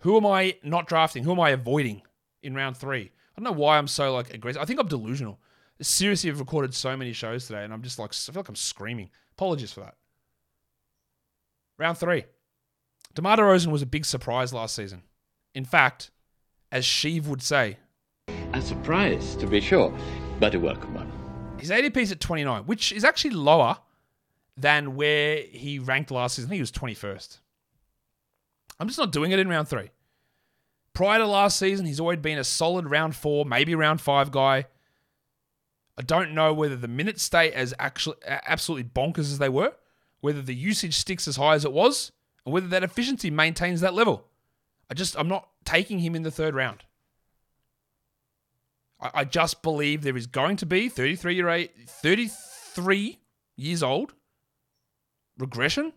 Who 0.00 0.16
am 0.16 0.26
I 0.26 0.56
not 0.62 0.86
drafting? 0.86 1.24
Who 1.24 1.32
am 1.32 1.40
I 1.40 1.50
avoiding 1.50 2.02
in 2.42 2.54
round 2.54 2.76
three? 2.76 3.10
I 3.36 3.40
don't 3.40 3.44
know 3.44 3.58
why 3.58 3.78
I'm 3.78 3.88
so 3.88 4.12
like 4.14 4.32
aggressive. 4.32 4.60
I 4.60 4.64
think 4.64 4.78
I'm 4.78 4.86
delusional. 4.86 5.40
Seriously, 5.80 6.30
I've 6.30 6.38
recorded 6.38 6.74
so 6.74 6.96
many 6.96 7.12
shows 7.12 7.46
today, 7.46 7.64
and 7.64 7.72
I'm 7.72 7.82
just 7.82 7.98
like 7.98 8.10
I 8.10 8.32
feel 8.32 8.40
like 8.40 8.48
I'm 8.48 8.54
screaming. 8.54 9.10
Apologies 9.32 9.72
for 9.72 9.80
that. 9.80 9.96
Round 11.78 11.98
three. 11.98 12.24
DeMar 13.14 13.38
DeRozan 13.38 13.68
was 13.68 13.82
a 13.82 13.86
big 13.86 14.04
surprise 14.04 14.52
last 14.52 14.76
season. 14.76 15.02
In 15.54 15.64
fact, 15.64 16.10
as 16.72 16.84
Sheev 16.84 17.26
would 17.26 17.42
say, 17.42 17.78
a 18.52 18.60
surprise 18.60 19.36
to 19.36 19.46
be 19.46 19.60
sure, 19.60 19.96
but 20.40 20.54
a 20.54 20.58
welcome 20.58 20.94
one. 20.94 21.10
His 21.58 21.70
ADP 21.70 21.96
is 21.96 22.12
at 22.12 22.20
29, 22.20 22.64
which 22.64 22.90
is 22.90 23.04
actually 23.04 23.30
lower 23.30 23.78
than 24.56 24.96
where 24.96 25.38
he 25.38 25.78
ranked 25.78 26.10
last 26.10 26.36
season. 26.36 26.48
I 26.48 26.50
think 26.50 26.56
he 26.56 26.62
was 26.62 26.72
21st. 26.72 27.38
I'm 28.80 28.88
just 28.88 28.98
not 28.98 29.12
doing 29.12 29.30
it 29.30 29.38
in 29.38 29.48
round 29.48 29.68
three. 29.68 29.90
Prior 30.92 31.18
to 31.18 31.26
last 31.26 31.58
season, 31.58 31.86
he's 31.86 32.00
always 32.00 32.18
been 32.18 32.38
a 32.38 32.44
solid 32.44 32.88
round 32.88 33.14
four, 33.14 33.44
maybe 33.44 33.74
round 33.74 34.00
five 34.00 34.30
guy. 34.30 34.66
I 35.96 36.02
don't 36.02 36.34
know 36.34 36.52
whether 36.52 36.76
the 36.76 36.88
minutes 36.88 37.22
stay 37.22 37.52
as 37.52 37.72
actually 37.78 38.16
absolutely 38.26 38.90
bonkers 38.90 39.30
as 39.30 39.38
they 39.38 39.48
were, 39.48 39.74
whether 40.20 40.42
the 40.42 40.54
usage 40.54 40.96
sticks 40.96 41.28
as 41.28 41.36
high 41.36 41.54
as 41.54 41.64
it 41.64 41.72
was, 41.72 42.10
and 42.44 42.52
whether 42.52 42.66
that 42.68 42.82
efficiency 42.82 43.30
maintains 43.30 43.80
that 43.80 43.94
level. 43.94 44.26
I 44.94 44.96
just 44.96 45.18
I'm 45.18 45.26
not 45.26 45.48
taking 45.64 45.98
him 45.98 46.14
in 46.14 46.22
the 46.22 46.30
third 46.30 46.54
round. 46.54 46.84
I, 49.00 49.10
I 49.12 49.24
just 49.24 49.60
believe 49.60 50.02
there 50.02 50.16
is 50.16 50.28
going 50.28 50.56
to 50.58 50.66
be 50.66 50.88
33 50.88 51.34
year 51.34 51.68
33 51.88 53.18
years 53.56 53.82
old, 53.82 54.14
regression 55.36 55.92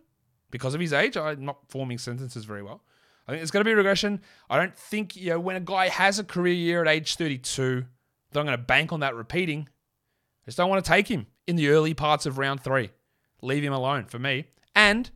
because 0.50 0.74
of 0.74 0.80
his 0.80 0.92
age. 0.92 1.16
I'm 1.16 1.44
not 1.44 1.58
forming 1.68 1.96
sentences 1.98 2.44
very 2.44 2.64
well. 2.64 2.82
I 3.28 3.30
think 3.30 3.42
it's 3.42 3.52
going 3.52 3.64
to 3.64 3.70
be 3.70 3.74
regression. 3.74 4.20
I 4.50 4.56
don't 4.56 4.76
think, 4.76 5.14
you 5.14 5.30
know, 5.30 5.38
when 5.38 5.54
a 5.54 5.60
guy 5.60 5.90
has 5.90 6.18
a 6.18 6.24
career 6.24 6.54
year 6.54 6.82
at 6.82 6.88
age 6.88 7.14
32, 7.14 7.84
that 8.32 8.40
I'm 8.40 8.46
going 8.46 8.58
to 8.58 8.64
bank 8.64 8.92
on 8.92 8.98
that 8.98 9.14
repeating. 9.14 9.68
I 10.42 10.46
just 10.46 10.58
don't 10.58 10.70
want 10.70 10.84
to 10.84 10.90
take 10.90 11.06
him 11.06 11.28
in 11.46 11.54
the 11.54 11.68
early 11.68 11.94
parts 11.94 12.26
of 12.26 12.36
round 12.36 12.64
three. 12.64 12.90
Leave 13.42 13.62
him 13.62 13.72
alone 13.72 14.06
for 14.06 14.18
me. 14.18 14.46
And 14.74 15.08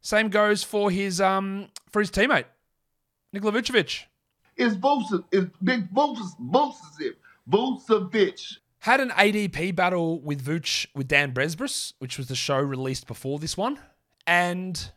same 0.00 0.28
goes 0.28 0.64
for 0.64 0.90
his 0.90 1.20
um 1.20 1.68
for 1.88 2.00
his 2.00 2.10
teammate, 2.10 2.46
Nikola 3.32 3.52
Vucevic. 3.52 4.04
It's 4.56 4.74
Vucevic. 4.74 5.24
It's 5.32 5.56
Big 5.62 5.92
Vucevic. 5.92 7.14
Vucevic. 7.48 8.58
Had 8.80 9.00
an 9.00 9.10
ADP 9.10 9.74
battle 9.74 10.20
with 10.20 10.44
Vooch 10.44 10.86
with 10.94 11.08
Dan 11.08 11.32
Besbris, 11.32 11.94
which 11.98 12.18
was 12.18 12.26
the 12.26 12.34
show 12.34 12.58
released 12.58 13.06
before 13.06 13.38
this 13.38 13.56
one. 13.56 13.78
And 14.26 14.90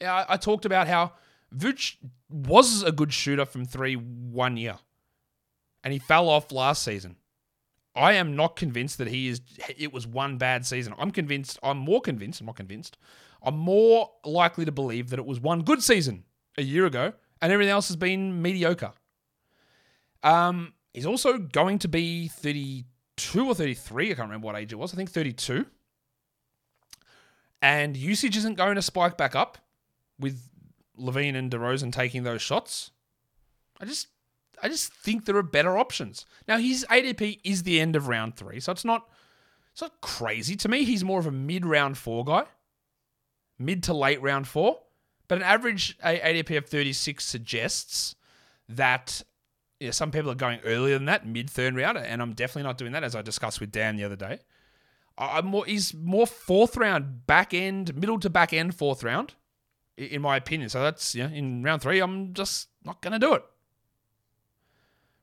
I, 0.00 0.24
I 0.30 0.36
talked 0.36 0.64
about 0.64 0.88
how 0.88 1.12
Vooch 1.54 1.96
was 2.28 2.82
a 2.82 2.92
good 2.92 3.12
shooter 3.12 3.44
from 3.44 3.64
three 3.64 3.94
one 3.94 4.56
year. 4.56 4.76
And 5.84 5.92
he 5.92 5.98
fell 5.98 6.28
off 6.28 6.52
last 6.52 6.82
season. 6.82 7.16
I 7.94 8.14
am 8.14 8.34
not 8.34 8.56
convinced 8.56 8.98
that 8.98 9.08
he 9.08 9.28
is 9.28 9.42
it 9.78 9.92
was 9.92 10.06
one 10.06 10.38
bad 10.38 10.64
season. 10.64 10.94
I'm 10.98 11.10
convinced, 11.10 11.58
I'm 11.62 11.78
more 11.78 12.00
convinced, 12.00 12.40
I'm 12.40 12.46
not 12.46 12.56
convinced. 12.56 12.96
I'm 13.42 13.56
more 13.56 14.10
likely 14.24 14.64
to 14.64 14.72
believe 14.72 15.10
that 15.10 15.18
it 15.18 15.26
was 15.26 15.40
one 15.40 15.62
good 15.62 15.82
season 15.82 16.24
a 16.56 16.62
year 16.62 16.86
ago 16.86 17.12
and 17.42 17.52
everything 17.52 17.72
else 17.72 17.88
has 17.88 17.96
been 17.96 18.40
mediocre. 18.40 18.92
Um, 20.22 20.72
he's 20.94 21.06
also 21.06 21.36
going 21.36 21.80
to 21.80 21.88
be 21.88 22.28
32 22.28 23.46
or 23.46 23.54
33. 23.54 24.04
I 24.04 24.14
can't 24.14 24.20
remember 24.20 24.46
what 24.46 24.56
age 24.56 24.72
it 24.72 24.76
was. 24.76 24.94
I 24.94 24.96
think 24.96 25.10
32. 25.10 25.66
And 27.60 27.96
usage 27.96 28.36
isn't 28.36 28.54
going 28.54 28.76
to 28.76 28.82
spike 28.82 29.18
back 29.18 29.34
up 29.34 29.58
with 30.18 30.48
LaVine 30.98 31.34
and 31.34 31.50
DeRozan 31.50 31.92
taking 31.92 32.22
those 32.22 32.40
shots. 32.40 32.92
I 33.80 33.84
just 33.84 34.08
I 34.62 34.68
just 34.68 34.92
think 34.92 35.24
there 35.24 35.36
are 35.36 35.42
better 35.42 35.76
options. 35.76 36.24
Now 36.46 36.58
his 36.58 36.86
ADP 36.88 37.40
is 37.42 37.64
the 37.64 37.80
end 37.80 37.96
of 37.96 38.06
round 38.06 38.36
three, 38.36 38.60
so 38.60 38.70
it's 38.70 38.84
not 38.84 39.08
it's 39.72 39.82
not 39.82 40.00
crazy 40.00 40.54
to 40.56 40.68
me. 40.68 40.84
He's 40.84 41.02
more 41.02 41.18
of 41.18 41.26
a 41.26 41.32
mid 41.32 41.66
round 41.66 41.98
four 41.98 42.24
guy, 42.24 42.44
mid 43.58 43.82
to 43.84 43.94
late 43.94 44.22
round 44.22 44.46
four. 44.46 44.78
But 45.32 45.38
an 45.38 45.44
average 45.44 45.96
ADP 46.00 46.58
of 46.58 46.66
36 46.66 47.24
suggests 47.24 48.16
that 48.68 49.22
yeah, 49.80 49.90
some 49.90 50.10
people 50.10 50.30
are 50.30 50.34
going 50.34 50.60
earlier 50.62 50.96
than 50.96 51.06
that, 51.06 51.26
mid 51.26 51.48
third 51.48 51.74
round, 51.74 51.96
and 51.96 52.20
I'm 52.20 52.34
definitely 52.34 52.64
not 52.64 52.76
doing 52.76 52.92
that, 52.92 53.02
as 53.02 53.16
I 53.16 53.22
discussed 53.22 53.58
with 53.58 53.72
Dan 53.72 53.96
the 53.96 54.04
other 54.04 54.14
day. 54.14 54.40
I'm 55.16 55.46
more 55.46 55.64
he's 55.64 55.94
more 55.94 56.26
fourth 56.26 56.76
round, 56.76 57.26
back 57.26 57.54
end, 57.54 57.94
middle 57.94 58.20
to 58.20 58.28
back 58.28 58.52
end 58.52 58.74
fourth 58.74 59.02
round, 59.02 59.32
in 59.96 60.20
my 60.20 60.36
opinion. 60.36 60.68
So 60.68 60.82
that's 60.82 61.14
yeah, 61.14 61.30
in 61.30 61.62
round 61.62 61.80
three, 61.80 62.00
I'm 62.00 62.34
just 62.34 62.68
not 62.84 63.00
gonna 63.00 63.18
do 63.18 63.32
it. 63.32 63.44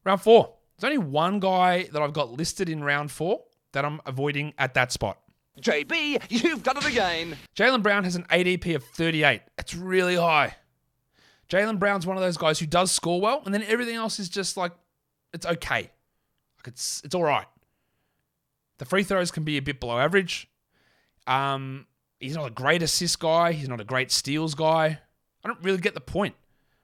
Round 0.05 0.19
four. 0.19 0.55
There's 0.79 0.91
only 0.91 1.05
one 1.07 1.39
guy 1.39 1.83
that 1.83 2.01
I've 2.01 2.13
got 2.13 2.31
listed 2.31 2.67
in 2.67 2.83
round 2.83 3.11
four 3.11 3.43
that 3.73 3.85
I'm 3.85 4.01
avoiding 4.07 4.55
at 4.57 4.73
that 4.73 4.91
spot. 4.91 5.19
JB, 5.59 6.23
you've 6.29 6.63
done 6.63 6.77
it 6.77 6.85
again. 6.85 7.37
Jaylen 7.55 7.83
Brown 7.83 8.03
has 8.03 8.15
an 8.15 8.23
ADP 8.29 8.75
of 8.75 8.83
38. 8.83 9.41
It's 9.57 9.75
really 9.75 10.15
high. 10.15 10.55
Jaylen 11.49 11.79
Brown's 11.79 12.05
one 12.05 12.15
of 12.15 12.21
those 12.21 12.37
guys 12.37 12.59
who 12.59 12.65
does 12.65 12.91
score 12.91 13.19
well, 13.19 13.41
and 13.45 13.53
then 13.53 13.63
everything 13.63 13.95
else 13.95 14.19
is 14.19 14.29
just 14.29 14.55
like 14.55 14.71
it's 15.33 15.45
okay. 15.45 15.89
Like 16.57 16.67
it's 16.67 17.01
it's 17.03 17.15
all 17.15 17.23
right. 17.23 17.47
The 18.77 18.85
free 18.85 19.03
throws 19.03 19.31
can 19.31 19.43
be 19.43 19.57
a 19.57 19.61
bit 19.61 19.79
below 19.79 19.97
average. 19.97 20.47
Um, 21.27 21.85
he's 22.19 22.35
not 22.35 22.47
a 22.47 22.51
great 22.51 22.81
assist 22.81 23.19
guy. 23.19 23.51
He's 23.51 23.67
not 23.69 23.81
a 23.81 23.83
great 23.83 24.11
steals 24.11 24.55
guy. 24.55 24.99
I 25.43 25.47
don't 25.47 25.61
really 25.63 25.79
get 25.79 25.93
the 25.93 26.01
point 26.01 26.35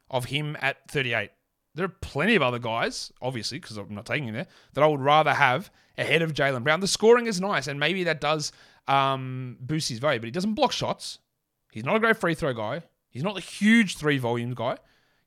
of 0.10 0.26
him 0.26 0.58
at 0.60 0.90
38. 0.90 1.32
There 1.76 1.86
are 1.86 1.90
plenty 1.90 2.36
of 2.36 2.42
other 2.42 2.60
guys, 2.60 3.12
obviously, 3.22 3.60
because 3.60 3.78
I'm 3.78 3.94
not 3.94 4.06
taking 4.06 4.30
him 4.30 4.34
there, 4.34 4.48
that 4.74 4.84
I 4.84 4.88
would 4.88 5.02
rather 5.02 5.34
have 5.34 5.70
ahead 5.98 6.22
of 6.22 6.34
Jaylen 6.34 6.64
Brown. 6.64 6.80
The 6.80 6.88
scoring 6.88 7.28
is 7.28 7.42
nice, 7.42 7.68
and 7.68 7.80
maybe 7.80 8.06
that 8.06 8.22
does 8.22 8.52
um, 8.88 9.58
boost 9.60 9.90
his 9.90 10.00
value, 10.00 10.20
but 10.20 10.26
he 10.26 10.32
doesn't 10.32 10.54
block 10.54 10.72
shots. 10.72 11.20
He's 11.72 11.84
not 11.84 11.98
a 11.98 12.00
great 12.00 12.18
free 12.18 12.34
throw 12.34 12.54
guy. 12.54 12.84
He's 13.10 13.24
not 13.24 13.38
a 13.38 13.42
huge 13.42 13.98
three 13.98 14.18
volume 14.18 14.54
guy. 14.54 14.78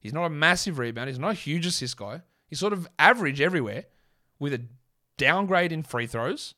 He's 0.01 0.13
not 0.15 0.25
a 0.25 0.31
massive 0.31 0.79
rebound. 0.79 1.09
He's 1.09 1.19
not 1.19 1.33
a 1.33 1.35
huge 1.35 1.67
assist 1.67 1.97
guy. 1.97 2.23
He's 2.47 2.59
sort 2.59 2.73
of 2.73 2.89
average 2.99 3.41
everywhere 3.41 3.85
with 4.39 4.55
a 4.55 4.63
downgrade 5.19 5.73
in 5.73 5.83
free 5.83 6.07
throws, 6.07 6.55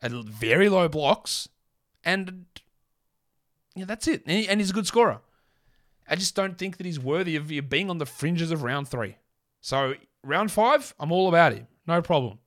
and 0.00 0.24
very 0.24 0.70
low 0.70 0.88
blocks, 0.88 1.48
and 2.04 2.46
yeah, 3.74 3.84
that's 3.84 4.08
it. 4.08 4.22
And, 4.26 4.38
he, 4.38 4.48
and 4.48 4.60
he's 4.60 4.70
a 4.70 4.74
good 4.74 4.86
scorer. 4.86 5.20
I 6.10 6.16
just 6.16 6.34
don't 6.34 6.58
think 6.58 6.76
that 6.76 6.86
he's 6.86 6.98
worthy 6.98 7.36
of 7.36 7.52
you 7.52 7.62
being 7.62 7.88
on 7.88 7.98
the 7.98 8.06
fringes 8.06 8.50
of 8.50 8.64
round 8.64 8.88
three. 8.88 9.16
So, 9.60 9.94
round 10.24 10.50
five, 10.50 10.92
I'm 10.98 11.12
all 11.12 11.28
about 11.28 11.52
him. 11.52 11.68
No 11.86 12.02
problem. 12.02 12.40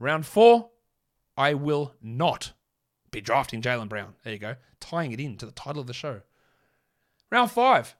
Round 0.00 0.26
four, 0.26 0.70
I 1.36 1.54
will 1.54 1.94
not 2.02 2.52
be 3.12 3.20
drafting 3.20 3.62
Jaylen 3.62 3.88
Brown. 3.88 4.14
There 4.24 4.32
you 4.32 4.40
go. 4.40 4.56
Tying 4.80 5.12
it 5.12 5.20
in 5.20 5.36
to 5.36 5.46
the 5.46 5.52
title 5.52 5.80
of 5.80 5.86
the 5.86 5.92
show. 5.92 6.22
Round 7.30 7.50
five. 7.52 7.94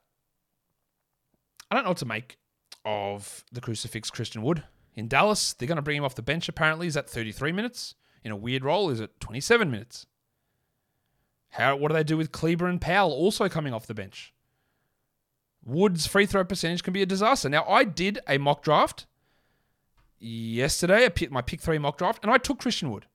I 1.70 1.76
don't 1.76 1.84
know 1.84 1.90
what 1.90 1.98
to 1.98 2.06
make 2.06 2.38
of 2.84 3.44
the 3.52 3.60
crucifix 3.60 4.10
Christian 4.10 4.42
Wood. 4.42 4.64
In 4.96 5.06
Dallas, 5.06 5.52
they're 5.52 5.68
going 5.68 5.76
to 5.76 5.82
bring 5.82 5.98
him 5.98 6.04
off 6.04 6.16
the 6.16 6.22
bench 6.22 6.48
apparently. 6.48 6.88
Is 6.88 6.94
that 6.94 7.08
33 7.08 7.52
minutes? 7.52 7.94
In 8.24 8.32
a 8.32 8.36
weird 8.36 8.64
role, 8.64 8.90
is 8.90 8.98
it 8.98 9.20
27 9.20 9.70
minutes? 9.70 10.06
How, 11.50 11.76
what 11.76 11.88
do 11.88 11.94
they 11.94 12.04
do 12.04 12.16
with 12.16 12.32
Kleber 12.32 12.66
and 12.66 12.80
Powell 12.80 13.12
also 13.12 13.48
coming 13.48 13.72
off 13.72 13.86
the 13.86 13.94
bench? 13.94 14.34
Wood's 15.68 16.06
free 16.06 16.26
throw 16.26 16.44
percentage 16.44 16.82
can 16.82 16.92
be 16.92 17.02
a 17.02 17.06
disaster. 17.06 17.48
Now, 17.48 17.64
I 17.68 17.84
did 17.84 18.18
a 18.26 18.38
mock 18.38 18.62
draft 18.62 19.06
yesterday, 20.18 21.08
my 21.30 21.42
pick 21.42 21.60
three 21.60 21.78
mock 21.78 21.98
draft, 21.98 22.22
and 22.22 22.32
I 22.32 22.38
took 22.38 22.58
Christian 22.58 22.90
Wood 22.90 23.06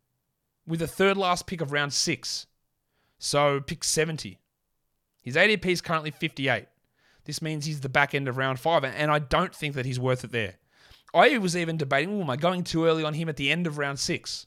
with 0.67 0.79
the 0.79 0.87
third 0.87 1.17
last 1.17 1.47
pick 1.47 1.61
of 1.61 1.71
round 1.71 1.93
six. 1.93 2.45
So, 3.17 3.59
pick 3.59 3.83
70. 3.83 4.39
His 5.21 5.35
ADP 5.35 5.65
is 5.65 5.81
currently 5.81 6.11
58. 6.11 6.67
This 7.25 7.41
means 7.41 7.65
he's 7.65 7.79
the 7.79 7.89
back 7.89 8.13
end 8.13 8.27
of 8.27 8.37
round 8.37 8.59
five, 8.59 8.83
and 8.83 9.09
I 9.09 9.19
don't 9.19 9.55
think 9.55 9.75
that 9.75 9.85
he's 9.85 9.99
worth 9.99 10.23
it 10.23 10.31
there. 10.31 10.55
I 11.13 11.37
was 11.37 11.55
even 11.55 11.77
debating, 11.77 12.19
am 12.19 12.29
I 12.29 12.35
going 12.35 12.63
too 12.63 12.85
early 12.85 13.03
on 13.03 13.13
him 13.13 13.29
at 13.29 13.37
the 13.37 13.51
end 13.51 13.65
of 13.65 13.77
round 13.77 13.99
six? 13.99 14.45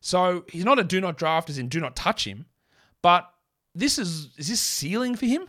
So 0.00 0.44
he's 0.48 0.64
not 0.64 0.78
a 0.78 0.84
do 0.84 1.00
not 1.00 1.16
draft, 1.16 1.48
as 1.48 1.58
in 1.58 1.68
do 1.68 1.80
not 1.80 1.96
touch 1.96 2.26
him, 2.26 2.46
but 3.00 3.30
this 3.74 3.98
is 3.98 4.30
is 4.36 4.48
this 4.48 4.60
ceiling 4.60 5.16
for 5.16 5.26
him? 5.26 5.48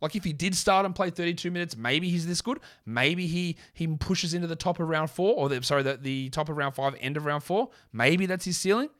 Like 0.00 0.14
if 0.14 0.24
he 0.24 0.32
did 0.32 0.54
start 0.54 0.86
and 0.86 0.94
play 0.94 1.10
32 1.10 1.50
minutes, 1.50 1.76
maybe 1.76 2.08
he's 2.08 2.26
this 2.26 2.40
good. 2.40 2.60
Maybe 2.86 3.26
he 3.26 3.56
he 3.74 3.86
pushes 3.86 4.34
into 4.34 4.46
the 4.46 4.56
top 4.56 4.78
of 4.78 4.88
round 4.88 5.10
four, 5.10 5.34
or 5.34 5.48
the, 5.48 5.62
sorry, 5.62 5.82
the, 5.82 5.96
the 5.96 6.28
top 6.30 6.48
of 6.48 6.56
round 6.56 6.74
five, 6.74 6.94
end 7.00 7.16
of 7.16 7.24
round 7.24 7.42
four. 7.42 7.70
Maybe 7.92 8.26
that's 8.26 8.44
his 8.44 8.56
ceiling. 8.56 8.90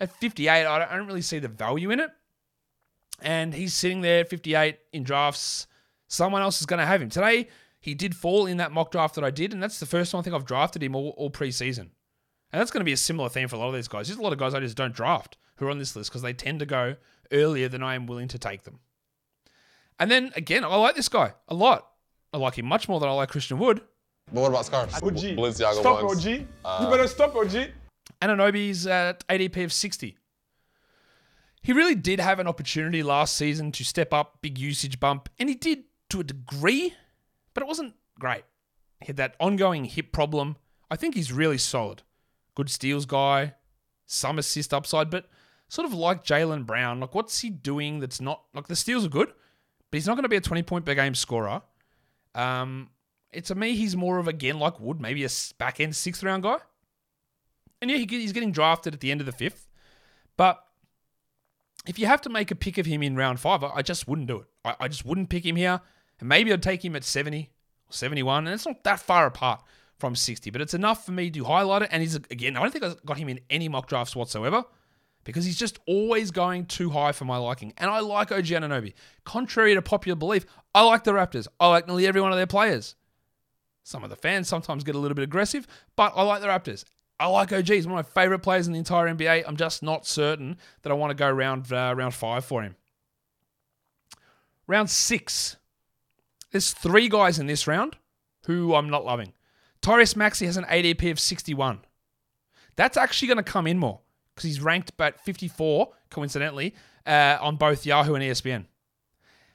At 0.00 0.10
58, 0.16 0.48
I 0.50 0.78
don't, 0.78 0.90
I 0.90 0.96
don't 0.96 1.06
really 1.06 1.22
see 1.22 1.38
the 1.38 1.48
value 1.48 1.90
in 1.90 2.00
it. 2.00 2.10
And 3.20 3.54
he's 3.54 3.74
sitting 3.74 4.00
there 4.00 4.20
at 4.20 4.30
58 4.30 4.78
in 4.92 5.04
drafts. 5.04 5.66
Someone 6.08 6.42
else 6.42 6.60
is 6.60 6.66
going 6.66 6.80
to 6.80 6.86
have 6.86 7.00
him. 7.00 7.08
Today, 7.08 7.48
he 7.80 7.94
did 7.94 8.16
fall 8.16 8.46
in 8.46 8.56
that 8.56 8.72
mock 8.72 8.90
draft 8.90 9.14
that 9.14 9.24
I 9.24 9.30
did, 9.30 9.52
and 9.52 9.62
that's 9.62 9.80
the 9.80 9.86
first 9.86 10.12
time 10.12 10.20
I 10.20 10.22
think 10.22 10.34
I've 10.34 10.44
drafted 10.44 10.82
him 10.82 10.96
all, 10.96 11.10
all 11.16 11.30
preseason. 11.30 11.90
And 12.52 12.60
that's 12.60 12.70
going 12.70 12.80
to 12.80 12.84
be 12.84 12.92
a 12.92 12.98
similar 12.98 13.28
theme 13.28 13.48
for 13.48 13.56
a 13.56 13.58
lot 13.58 13.68
of 13.68 13.74
these 13.74 13.88
guys. 13.88 14.08
There's 14.08 14.18
a 14.18 14.22
lot 14.22 14.32
of 14.32 14.38
guys 14.38 14.54
I 14.54 14.60
just 14.60 14.76
don't 14.76 14.94
draft 14.94 15.36
who 15.56 15.66
are 15.66 15.70
on 15.70 15.78
this 15.78 15.94
list 15.94 16.10
because 16.10 16.22
they 16.22 16.32
tend 16.32 16.60
to 16.60 16.66
go 16.66 16.96
earlier 17.30 17.68
than 17.68 17.82
I 17.82 17.94
am 17.94 18.06
willing 18.06 18.28
to 18.28 18.38
take 18.38 18.64
them. 18.64 18.80
And 20.02 20.10
then 20.10 20.32
again, 20.34 20.64
I 20.64 20.74
like 20.74 20.96
this 20.96 21.08
guy 21.08 21.32
a 21.46 21.54
lot. 21.54 21.86
I 22.32 22.36
like 22.36 22.58
him 22.58 22.66
much 22.66 22.88
more 22.88 22.98
than 22.98 23.08
I 23.08 23.12
like 23.12 23.28
Christian 23.28 23.60
Wood. 23.60 23.82
But 24.32 24.40
what 24.40 24.48
about 24.48 24.66
scarves? 24.66 24.94
OG. 24.96 25.36
Balenciaga 25.36 25.74
Stop, 25.74 26.02
ones. 26.02 26.26
OG. 26.26 26.44
Uh, 26.64 26.78
you 26.82 26.90
better 26.90 27.06
stop, 27.06 27.36
OG. 27.36 27.68
Anunoby's 28.20 28.84
at 28.88 29.24
ADP 29.28 29.62
of 29.62 29.72
60. 29.72 30.16
He 31.62 31.72
really 31.72 31.94
did 31.94 32.18
have 32.18 32.40
an 32.40 32.48
opportunity 32.48 33.04
last 33.04 33.36
season 33.36 33.70
to 33.70 33.84
step 33.84 34.12
up, 34.12 34.38
big 34.42 34.58
usage 34.58 34.98
bump, 34.98 35.28
and 35.38 35.48
he 35.48 35.54
did 35.54 35.84
to 36.10 36.18
a 36.18 36.24
degree, 36.24 36.94
but 37.54 37.62
it 37.62 37.68
wasn't 37.68 37.94
great. 38.18 38.42
He 39.02 39.06
had 39.06 39.18
that 39.18 39.36
ongoing 39.38 39.84
hip 39.84 40.10
problem. 40.10 40.56
I 40.90 40.96
think 40.96 41.14
he's 41.14 41.30
really 41.30 41.58
solid. 41.58 42.02
Good 42.56 42.70
steals 42.70 43.06
guy, 43.06 43.54
some 44.06 44.40
assist 44.40 44.74
upside, 44.74 45.10
but 45.10 45.26
sort 45.68 45.86
of 45.86 45.94
like 45.94 46.24
Jaylen 46.24 46.66
Brown. 46.66 46.98
Like, 46.98 47.14
what's 47.14 47.38
he 47.38 47.50
doing 47.50 48.00
that's 48.00 48.20
not 48.20 48.42
like 48.52 48.66
the 48.66 48.74
steals 48.74 49.06
are 49.06 49.08
good, 49.08 49.32
but 49.92 49.98
he's 49.98 50.06
not 50.06 50.14
going 50.14 50.22
to 50.22 50.30
be 50.30 50.36
a 50.36 50.40
20 50.40 50.62
point 50.62 50.86
per 50.86 50.94
game 50.94 51.14
scorer. 51.14 51.60
Um, 52.34 52.88
it, 53.30 53.44
to 53.44 53.54
me, 53.54 53.76
he's 53.76 53.94
more 53.94 54.18
of, 54.18 54.26
again, 54.26 54.58
like 54.58 54.80
Wood, 54.80 55.02
maybe 55.02 55.22
a 55.22 55.28
back 55.58 55.80
end 55.80 55.94
sixth 55.94 56.22
round 56.22 56.42
guy. 56.42 56.56
And 57.82 57.90
yeah, 57.90 57.98
he, 57.98 58.06
he's 58.06 58.32
getting 58.32 58.52
drafted 58.52 58.94
at 58.94 59.00
the 59.00 59.10
end 59.10 59.20
of 59.20 59.26
the 59.26 59.32
fifth. 59.32 59.68
But 60.38 60.64
if 61.86 61.98
you 61.98 62.06
have 62.06 62.22
to 62.22 62.30
make 62.30 62.50
a 62.50 62.54
pick 62.54 62.78
of 62.78 62.86
him 62.86 63.02
in 63.02 63.16
round 63.16 63.38
five, 63.38 63.62
I 63.62 63.82
just 63.82 64.08
wouldn't 64.08 64.28
do 64.28 64.38
it. 64.38 64.46
I, 64.64 64.76
I 64.80 64.88
just 64.88 65.04
wouldn't 65.04 65.28
pick 65.28 65.44
him 65.44 65.56
here. 65.56 65.82
And 66.20 66.28
maybe 66.28 66.54
I'd 66.54 66.62
take 66.62 66.82
him 66.82 66.96
at 66.96 67.04
70 67.04 67.50
or 67.90 67.92
71. 67.92 68.46
And 68.46 68.54
it's 68.54 68.64
not 68.64 68.82
that 68.84 68.98
far 68.98 69.26
apart 69.26 69.62
from 69.98 70.16
60, 70.16 70.48
but 70.48 70.62
it's 70.62 70.72
enough 70.72 71.04
for 71.04 71.12
me 71.12 71.30
to 71.30 71.44
highlight 71.44 71.82
it. 71.82 71.90
And 71.92 72.00
he's, 72.00 72.14
again, 72.14 72.56
I 72.56 72.62
don't 72.62 72.72
think 72.72 72.84
I 72.84 72.94
got 73.04 73.18
him 73.18 73.28
in 73.28 73.40
any 73.50 73.68
mock 73.68 73.88
drafts 73.88 74.16
whatsoever. 74.16 74.64
Because 75.24 75.44
he's 75.44 75.58
just 75.58 75.78
always 75.86 76.30
going 76.30 76.66
too 76.66 76.90
high 76.90 77.12
for 77.12 77.24
my 77.24 77.36
liking. 77.36 77.72
And 77.78 77.90
I 77.90 78.00
like 78.00 78.32
OG 78.32 78.46
Anunoby. 78.46 78.94
Contrary 79.24 79.74
to 79.74 79.82
popular 79.82 80.16
belief, 80.16 80.46
I 80.74 80.82
like 80.82 81.04
the 81.04 81.12
Raptors. 81.12 81.46
I 81.60 81.68
like 81.68 81.86
nearly 81.86 82.06
every 82.06 82.20
one 82.20 82.32
of 82.32 82.38
their 82.38 82.46
players. 82.46 82.96
Some 83.84 84.04
of 84.04 84.10
the 84.10 84.16
fans 84.16 84.48
sometimes 84.48 84.84
get 84.84 84.94
a 84.94 84.98
little 84.98 85.14
bit 85.14 85.24
aggressive, 85.24 85.66
but 85.96 86.12
I 86.16 86.22
like 86.22 86.40
the 86.40 86.48
Raptors. 86.48 86.84
I 87.18 87.26
like 87.26 87.52
OG. 87.52 87.68
He's 87.68 87.86
one 87.86 87.98
of 87.98 88.06
my 88.06 88.22
favorite 88.22 88.40
players 88.40 88.66
in 88.66 88.72
the 88.72 88.78
entire 88.78 89.06
NBA. 89.06 89.44
I'm 89.46 89.56
just 89.56 89.82
not 89.82 90.06
certain 90.06 90.56
that 90.82 90.90
I 90.90 90.94
want 90.94 91.10
to 91.10 91.14
go 91.14 91.30
round 91.30 91.72
uh, 91.72 91.94
round 91.96 92.14
five 92.14 92.44
for 92.44 92.62
him. 92.62 92.76
Round 94.66 94.90
six. 94.90 95.56
There's 96.50 96.72
three 96.72 97.08
guys 97.08 97.38
in 97.38 97.46
this 97.46 97.66
round 97.66 97.96
who 98.46 98.74
I'm 98.74 98.90
not 98.90 99.04
loving. 99.04 99.32
Tyrese 99.82 100.16
Maxey 100.16 100.46
has 100.46 100.56
an 100.56 100.64
ADP 100.64 101.10
of 101.10 101.18
61. 101.18 101.80
That's 102.76 102.96
actually 102.96 103.28
going 103.28 103.38
to 103.38 103.42
come 103.42 103.66
in 103.66 103.78
more 103.78 104.00
because 104.34 104.48
he's 104.48 104.60
ranked 104.60 104.92
at 104.98 105.20
54, 105.20 105.88
coincidentally, 106.10 106.74
uh, 107.06 107.38
on 107.40 107.56
both 107.56 107.84
Yahoo 107.86 108.14
and 108.14 108.24
ESPN. 108.24 108.66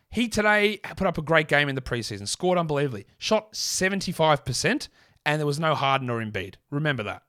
He 0.10 0.30
today 0.30 0.78
put 0.96 1.08
up 1.08 1.18
a 1.18 1.22
great 1.22 1.48
game 1.48 1.68
in 1.70 1.76
the 1.76 1.82
preseason, 1.82 2.28
scored 2.28 2.58
unbelievably, 2.58 3.06
shot 3.18 3.54
75%, 3.54 4.88
and 5.26 5.40
there 5.40 5.46
was 5.46 5.60
no 5.60 5.76
Harden 5.76 6.10
or 6.10 6.24
Embiid. 6.24 6.56
Remember 6.72 7.04
that. 7.04 7.24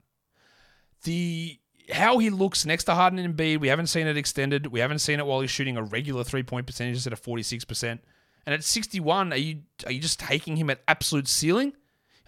The 1.02 1.58
how 1.90 2.18
he 2.18 2.30
looks 2.30 2.66
next 2.66 2.84
to 2.84 2.94
Harden 2.94 3.18
and 3.18 3.36
Embiid, 3.36 3.60
we 3.60 3.68
haven't 3.68 3.86
seen 3.86 4.06
it 4.06 4.16
extended. 4.16 4.66
We 4.66 4.80
haven't 4.80 4.98
seen 4.98 5.18
it 5.18 5.26
while 5.26 5.40
he's 5.40 5.50
shooting 5.50 5.76
a 5.76 5.82
regular 5.82 6.22
three 6.22 6.42
point 6.42 6.66
percentage 6.66 6.94
instead 6.94 7.12
of 7.12 7.22
46%. 7.22 7.98
And 8.46 8.54
at 8.54 8.64
61, 8.64 9.32
are 9.32 9.36
you 9.36 9.62
are 9.84 9.92
you 9.92 10.00
just 10.00 10.20
taking 10.20 10.56
him 10.56 10.70
at 10.70 10.80
absolute 10.86 11.28
ceiling? 11.28 11.72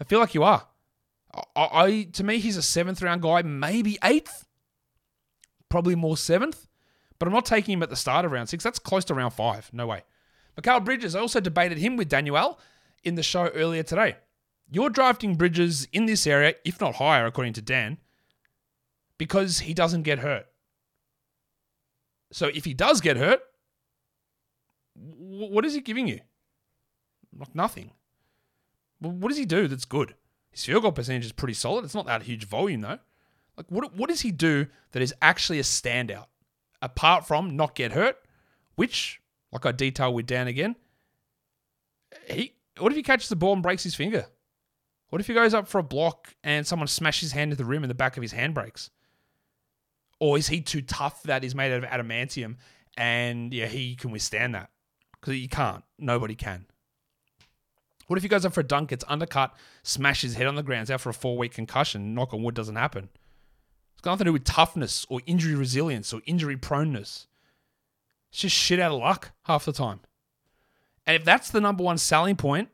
I 0.00 0.04
feel 0.04 0.18
like 0.18 0.34
you 0.34 0.42
are. 0.42 0.66
I, 1.34 1.68
I 1.72 2.02
to 2.12 2.24
me, 2.24 2.38
he's 2.38 2.56
a 2.56 2.62
seventh 2.62 3.02
round 3.02 3.22
guy, 3.22 3.42
maybe 3.42 3.98
eighth, 4.02 4.46
probably 5.70 5.94
more 5.94 6.18
seventh. 6.18 6.66
But 7.18 7.26
I'm 7.26 7.34
not 7.34 7.46
taking 7.46 7.74
him 7.74 7.82
at 7.82 7.90
the 7.90 7.96
start 7.96 8.24
of 8.24 8.32
round 8.32 8.48
six. 8.48 8.64
That's 8.64 8.78
close 8.78 9.04
to 9.06 9.14
round 9.14 9.34
five. 9.34 9.70
No 9.72 9.86
way. 9.86 10.04
Mikal 10.58 10.84
Bridges, 10.84 11.14
I 11.14 11.20
also 11.20 11.40
debated 11.40 11.78
him 11.78 11.96
with 11.96 12.08
Daniel 12.08 12.58
in 13.04 13.14
the 13.14 13.22
show 13.22 13.48
earlier 13.48 13.82
today. 13.82 14.16
You're 14.70 14.90
drafting 14.90 15.36
Bridges 15.36 15.88
in 15.92 16.06
this 16.06 16.26
area, 16.26 16.54
if 16.64 16.80
not 16.80 16.96
higher, 16.96 17.26
according 17.26 17.54
to 17.54 17.62
Dan, 17.62 17.98
because 19.18 19.60
he 19.60 19.74
doesn't 19.74 20.02
get 20.02 20.20
hurt. 20.20 20.46
So 22.32 22.46
if 22.46 22.64
he 22.64 22.74
does 22.74 23.00
get 23.00 23.16
hurt, 23.16 23.40
what 24.94 25.64
is 25.64 25.74
he 25.74 25.80
giving 25.80 26.08
you? 26.08 26.20
Like 27.36 27.54
nothing. 27.54 27.92
What 29.00 29.28
does 29.28 29.38
he 29.38 29.46
do 29.46 29.66
that's 29.66 29.84
good? 29.84 30.14
His 30.50 30.64
field 30.64 30.82
goal 30.82 30.92
percentage 30.92 31.24
is 31.24 31.32
pretty 31.32 31.54
solid. 31.54 31.84
It's 31.84 31.94
not 31.94 32.06
that 32.06 32.22
huge 32.22 32.44
volume 32.46 32.82
though. 32.82 32.98
Like 33.60 33.70
what 33.70 33.94
what 33.94 34.08
does 34.08 34.22
he 34.22 34.30
do 34.30 34.68
that 34.92 35.02
is 35.02 35.12
actually 35.20 35.58
a 35.58 35.62
standout 35.62 36.28
apart 36.80 37.26
from 37.26 37.56
not 37.56 37.74
get 37.74 37.92
hurt, 37.92 38.16
which 38.76 39.20
like 39.52 39.66
I 39.66 39.72
detail 39.72 40.14
with 40.14 40.24
Dan 40.24 40.48
again. 40.48 40.76
He 42.26 42.54
what 42.78 42.90
if 42.90 42.96
he 42.96 43.02
catches 43.02 43.28
the 43.28 43.36
ball 43.36 43.52
and 43.52 43.62
breaks 43.62 43.82
his 43.82 43.94
finger? 43.94 44.24
What 45.10 45.20
if 45.20 45.26
he 45.26 45.34
goes 45.34 45.52
up 45.52 45.68
for 45.68 45.78
a 45.78 45.82
block 45.82 46.34
and 46.42 46.66
someone 46.66 46.88
smashes 46.88 47.20
his 47.20 47.32
hand 47.32 47.52
into 47.52 47.62
the 47.62 47.68
rim 47.68 47.84
and 47.84 47.90
the 47.90 47.94
back 47.94 48.16
of 48.16 48.22
his 48.22 48.32
hand 48.32 48.54
breaks? 48.54 48.88
Or 50.20 50.38
is 50.38 50.48
he 50.48 50.62
too 50.62 50.80
tough 50.80 51.22
that 51.24 51.42
he's 51.42 51.54
made 51.54 51.70
out 51.70 51.84
of 51.84 51.90
adamantium 51.90 52.56
and 52.96 53.52
yeah, 53.52 53.66
he 53.66 53.94
can 53.94 54.10
withstand 54.10 54.54
that? 54.54 54.70
Because 55.20 55.34
he 55.34 55.48
can't. 55.48 55.84
Nobody 55.98 56.34
can. 56.34 56.64
What 58.06 58.16
if 58.16 58.22
he 58.22 58.28
goes 58.30 58.46
up 58.46 58.54
for 58.54 58.60
a 58.60 58.64
dunk, 58.64 58.88
gets 58.88 59.04
undercut, 59.06 59.54
smashes 59.82 60.30
his 60.30 60.38
head 60.38 60.46
on 60.46 60.54
the 60.54 60.62
ground, 60.62 60.90
out 60.90 61.02
for 61.02 61.10
a 61.10 61.14
four 61.14 61.36
week 61.36 61.52
concussion? 61.52 62.14
Knock 62.14 62.32
on 62.32 62.42
wood 62.42 62.54
doesn't 62.54 62.76
happen. 62.76 63.10
It's 64.00 64.04
got 64.06 64.12
nothing 64.12 64.24
to 64.24 64.28
do 64.30 64.32
with 64.32 64.44
toughness 64.44 65.04
or 65.10 65.20
injury 65.26 65.54
resilience 65.54 66.14
or 66.14 66.22
injury 66.24 66.56
proneness. 66.56 67.26
It's 68.30 68.40
just 68.40 68.56
shit 68.56 68.80
out 68.80 68.92
of 68.92 68.98
luck 68.98 69.32
half 69.42 69.66
the 69.66 69.74
time. 69.74 70.00
And 71.06 71.16
if 71.16 71.24
that's 71.26 71.50
the 71.50 71.60
number 71.60 71.84
one 71.84 71.98
selling 71.98 72.36
point, 72.36 72.70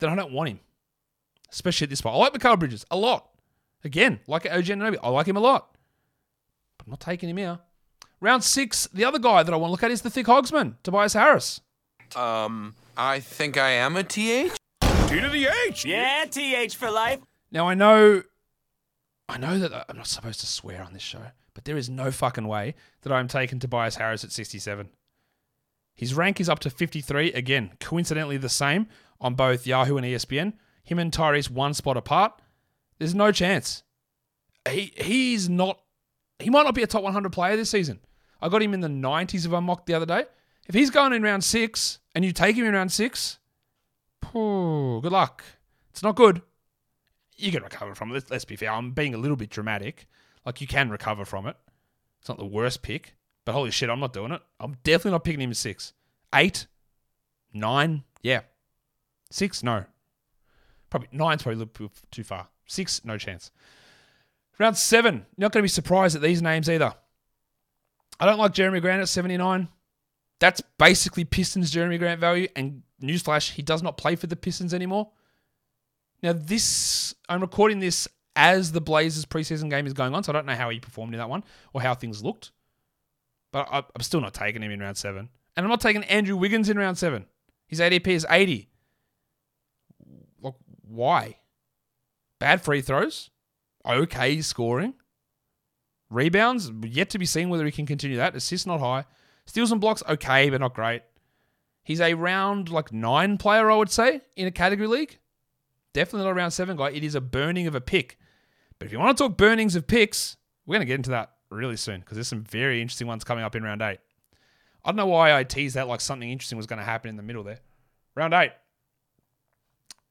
then 0.00 0.10
I 0.10 0.14
don't 0.14 0.34
want 0.34 0.50
him. 0.50 0.60
Especially 1.50 1.86
at 1.86 1.88
this 1.88 2.02
point. 2.02 2.14
I 2.14 2.18
like 2.18 2.34
Mikal 2.34 2.58
Bridges 2.58 2.84
a 2.90 2.96
lot. 2.98 3.30
Again, 3.84 4.20
like 4.26 4.44
OG 4.44 4.64
Anunoby, 4.64 4.98
I 5.02 5.08
like 5.08 5.26
him 5.26 5.38
a 5.38 5.40
lot. 5.40 5.78
But 6.76 6.88
I'm 6.88 6.90
not 6.90 7.00
taking 7.00 7.30
him 7.30 7.38
here. 7.38 7.60
Round 8.20 8.44
six, 8.44 8.86
the 8.92 9.06
other 9.06 9.18
guy 9.18 9.42
that 9.42 9.54
I 9.54 9.56
want 9.56 9.68
to 9.68 9.72
look 9.72 9.82
at 9.82 9.90
is 9.90 10.02
the 10.02 10.10
thick 10.10 10.26
hogsman, 10.26 10.74
Tobias 10.82 11.14
Harris. 11.14 11.62
Um, 12.14 12.74
I 12.98 13.20
think 13.20 13.56
I 13.56 13.70
am 13.70 13.96
a 13.96 14.04
TH. 14.04 14.52
T 14.82 15.20
to 15.20 15.30
the 15.30 15.48
H. 15.68 15.86
Yeah, 15.86 16.26
TH 16.26 16.76
for 16.76 16.90
life. 16.90 17.20
Now 17.50 17.66
I 17.66 17.72
know, 17.72 18.24
I 19.30 19.36
know 19.36 19.60
that 19.60 19.86
I'm 19.88 19.96
not 19.96 20.08
supposed 20.08 20.40
to 20.40 20.46
swear 20.46 20.82
on 20.82 20.92
this 20.92 21.02
show, 21.02 21.22
but 21.54 21.64
there 21.64 21.76
is 21.76 21.88
no 21.88 22.10
fucking 22.10 22.48
way 22.48 22.74
that 23.02 23.12
I'm 23.12 23.28
taking 23.28 23.60
Tobias 23.60 23.94
Harris 23.94 24.24
at 24.24 24.32
67. 24.32 24.88
His 25.94 26.14
rank 26.14 26.40
is 26.40 26.48
up 26.48 26.58
to 26.60 26.70
53. 26.70 27.32
Again, 27.32 27.70
coincidentally 27.78 28.38
the 28.38 28.48
same 28.48 28.88
on 29.20 29.34
both 29.34 29.68
Yahoo 29.68 29.96
and 29.96 30.04
ESPN. 30.04 30.54
Him 30.82 30.98
and 30.98 31.12
Tyrese 31.12 31.48
one 31.48 31.74
spot 31.74 31.96
apart. 31.96 32.42
There's 32.98 33.14
no 33.14 33.30
chance. 33.30 33.84
He 34.68 34.92
he's 34.96 35.48
not. 35.48 35.80
He 36.40 36.50
might 36.50 36.64
not 36.64 36.74
be 36.74 36.82
a 36.82 36.88
top 36.88 37.04
100 37.04 37.30
player 37.30 37.56
this 37.56 37.70
season. 37.70 38.00
I 38.42 38.48
got 38.48 38.62
him 38.62 38.74
in 38.74 38.80
the 38.80 38.88
90s 38.88 39.46
of 39.46 39.52
unmocked 39.52 39.86
the 39.86 39.94
other 39.94 40.06
day. 40.06 40.24
If 40.66 40.74
he's 40.74 40.90
going 40.90 41.12
in 41.12 41.22
round 41.22 41.44
six 41.44 42.00
and 42.16 42.24
you 42.24 42.32
take 42.32 42.56
him 42.56 42.66
in 42.66 42.74
round 42.74 42.90
six, 42.90 43.38
pooh, 44.20 45.00
good 45.02 45.12
luck. 45.12 45.44
It's 45.90 46.02
not 46.02 46.16
good. 46.16 46.42
You 47.40 47.52
can 47.52 47.62
recover 47.62 47.94
from 47.94 48.10
it. 48.10 48.14
Let's, 48.14 48.30
let's 48.30 48.44
be 48.44 48.56
fair. 48.56 48.70
I'm 48.70 48.92
being 48.92 49.14
a 49.14 49.18
little 49.18 49.36
bit 49.36 49.50
dramatic. 49.50 50.06
Like 50.44 50.60
you 50.60 50.66
can 50.66 50.90
recover 50.90 51.24
from 51.24 51.46
it. 51.46 51.56
It's 52.20 52.28
not 52.28 52.38
the 52.38 52.44
worst 52.46 52.82
pick, 52.82 53.14
but 53.44 53.52
holy 53.52 53.70
shit, 53.70 53.88
I'm 53.88 54.00
not 54.00 54.12
doing 54.12 54.32
it. 54.32 54.42
I'm 54.58 54.76
definitely 54.84 55.12
not 55.12 55.24
picking 55.24 55.40
him 55.40 55.54
six. 55.54 55.92
Eight, 56.34 56.66
nine, 57.52 58.04
yeah. 58.22 58.40
Six, 59.30 59.62
no. 59.62 59.84
Probably 60.90 61.08
nine's 61.12 61.42
probably 61.42 61.62
a 61.62 61.64
little 61.64 61.90
too 62.10 62.24
far. 62.24 62.48
Six, 62.66 63.04
no 63.04 63.16
chance. 63.16 63.50
Round 64.58 64.76
seven, 64.76 65.14
you're 65.14 65.46
not 65.46 65.52
going 65.52 65.62
to 65.62 65.64
be 65.64 65.68
surprised 65.68 66.14
at 66.14 66.22
these 66.22 66.42
names 66.42 66.68
either. 66.68 66.94
I 68.18 68.26
don't 68.26 68.38
like 68.38 68.52
Jerami 68.52 68.82
Grant 68.82 69.00
at 69.00 69.08
79. 69.08 69.68
That's 70.38 70.60
basically 70.78 71.24
Pistons 71.24 71.72
Jerami 71.72 71.98
Grant 71.98 72.20
value. 72.20 72.48
And 72.54 72.82
newsflash, 73.02 73.52
he 73.52 73.62
does 73.62 73.82
not 73.82 73.96
play 73.96 74.16
for 74.16 74.26
the 74.26 74.36
Pistons 74.36 74.74
anymore. 74.74 75.10
Now, 76.22 76.32
this, 76.34 77.14
I'm 77.28 77.40
recording 77.40 77.80
this 77.80 78.08
as 78.36 78.72
the 78.72 78.80
Blazers 78.80 79.24
preseason 79.24 79.70
game 79.70 79.86
is 79.86 79.92
going 79.92 80.14
on, 80.14 80.22
so 80.22 80.32
I 80.32 80.34
don't 80.34 80.46
know 80.46 80.54
how 80.54 80.70
he 80.70 80.80
performed 80.80 81.14
in 81.14 81.18
that 81.18 81.28
one 81.28 81.44
or 81.72 81.82
how 81.82 81.94
things 81.94 82.22
looked. 82.22 82.52
But 83.52 83.68
I, 83.70 83.78
I'm 83.78 84.02
still 84.02 84.20
not 84.20 84.34
taking 84.34 84.62
him 84.62 84.70
in 84.70 84.80
round 84.80 84.96
seven. 84.96 85.28
And 85.56 85.64
I'm 85.64 85.70
not 85.70 85.80
taking 85.80 86.04
Andrew 86.04 86.36
Wiggins 86.36 86.68
in 86.68 86.78
round 86.78 86.98
seven. 86.98 87.26
His 87.66 87.80
ADP 87.80 88.06
is 88.08 88.26
80. 88.28 88.68
Like, 90.40 90.54
why? 90.82 91.36
Bad 92.38 92.62
free 92.62 92.80
throws. 92.80 93.30
Okay 93.86 94.40
scoring. 94.40 94.94
Rebounds, 96.10 96.70
yet 96.82 97.10
to 97.10 97.18
be 97.18 97.26
seen 97.26 97.48
whether 97.48 97.64
he 97.64 97.70
can 97.70 97.86
continue 97.86 98.16
that. 98.16 98.34
Assists 98.34 98.66
not 98.66 98.80
high. 98.80 99.04
Steals 99.46 99.72
and 99.72 99.80
blocks, 99.80 100.02
okay, 100.08 100.50
but 100.50 100.60
not 100.60 100.74
great. 100.74 101.02
He's 101.82 102.00
a 102.00 102.14
round 102.14 102.68
like 102.68 102.92
nine 102.92 103.38
player, 103.38 103.70
I 103.70 103.76
would 103.76 103.90
say, 103.90 104.20
in 104.36 104.46
a 104.46 104.50
category 104.50 104.88
league. 104.88 105.18
Definitely 105.92 106.24
not 106.24 106.30
a 106.30 106.34
round 106.34 106.52
seven 106.52 106.76
guy. 106.76 106.90
It 106.90 107.04
is 107.04 107.14
a 107.14 107.20
burning 107.20 107.66
of 107.66 107.74
a 107.74 107.80
pick. 107.80 108.18
But 108.78 108.86
if 108.86 108.92
you 108.92 108.98
want 108.98 109.16
to 109.16 109.24
talk 109.24 109.36
burnings 109.36 109.76
of 109.76 109.86
picks, 109.86 110.36
we're 110.66 110.74
going 110.74 110.86
to 110.86 110.86
get 110.86 110.94
into 110.94 111.10
that 111.10 111.32
really 111.50 111.76
soon 111.76 112.00
because 112.00 112.16
there's 112.16 112.28
some 112.28 112.44
very 112.44 112.80
interesting 112.80 113.06
ones 113.06 113.24
coming 113.24 113.44
up 113.44 113.54
in 113.54 113.62
round 113.62 113.82
eight. 113.82 113.98
I 114.84 114.90
don't 114.90 114.96
know 114.96 115.06
why 115.06 115.36
I 115.36 115.44
teased 115.44 115.76
that 115.76 115.88
like 115.88 116.00
something 116.00 116.30
interesting 116.30 116.56
was 116.56 116.66
going 116.66 116.78
to 116.78 116.84
happen 116.84 117.08
in 117.10 117.16
the 117.16 117.22
middle 117.22 117.42
there. 117.42 117.58
Round 118.14 118.32
eight. 118.32 118.52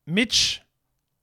Mitch 0.06 0.62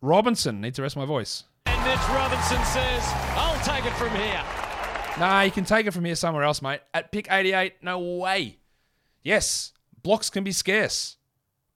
Robinson. 0.01 0.61
Need 0.61 0.75
to 0.75 0.83
rest 0.83 0.97
my 0.97 1.05
voice. 1.05 1.45
And 1.67 1.81
Mitch 1.85 2.09
Robinson 2.09 2.65
says, 2.65 3.03
I'll 3.37 3.63
take 3.65 3.85
it 3.85 3.93
from 3.95 4.11
here. 4.11 4.43
Nah, 5.19 5.43
you 5.43 5.51
can 5.51 5.65
take 5.65 5.87
it 5.87 5.93
from 5.93 6.05
here 6.05 6.15
somewhere 6.15 6.45
else, 6.45 6.61
mate. 6.61 6.81
At 6.93 7.11
pick 7.11 7.29
88, 7.31 7.75
no 7.83 7.99
way. 7.99 8.59
Yes, 9.23 9.73
blocks 10.03 10.29
can 10.31 10.45
be 10.45 10.53
scarce. 10.53 11.17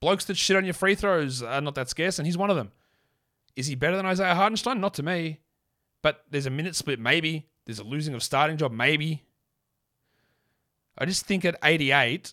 Blokes 0.01 0.25
that 0.27 0.37
shit 0.37 0.57
on 0.57 0.65
your 0.65 0.75
free 0.75 0.95
throws 0.95 1.43
are 1.43 1.61
not 1.61 1.75
that 1.75 1.89
scarce, 1.89 2.19
and 2.19 2.27
he's 2.27 2.39
one 2.39 2.51
of 2.51 2.57
them. 2.57 2.73
Is 3.57 3.67
he 3.67 3.75
better 3.75 3.97
than 3.97 4.07
Isaiah 4.07 4.35
Hartenstein? 4.35 4.81
Not 4.81 4.95
to 4.95 5.03
me. 5.03 5.41
But 6.03 6.25
there's 6.31 6.47
a 6.47 6.51
minute 6.51 6.75
split, 6.75 6.99
maybe. 6.99 7.49
There's 7.67 7.79
a 7.79 7.85
losing 7.85 8.15
of 8.15 8.23
starting 8.23 8.57
job, 8.57 8.73
maybe. 8.73 9.25
I 10.97 11.05
just 11.05 11.27
think 11.27 11.45
at 11.45 11.57
88, 11.63 12.33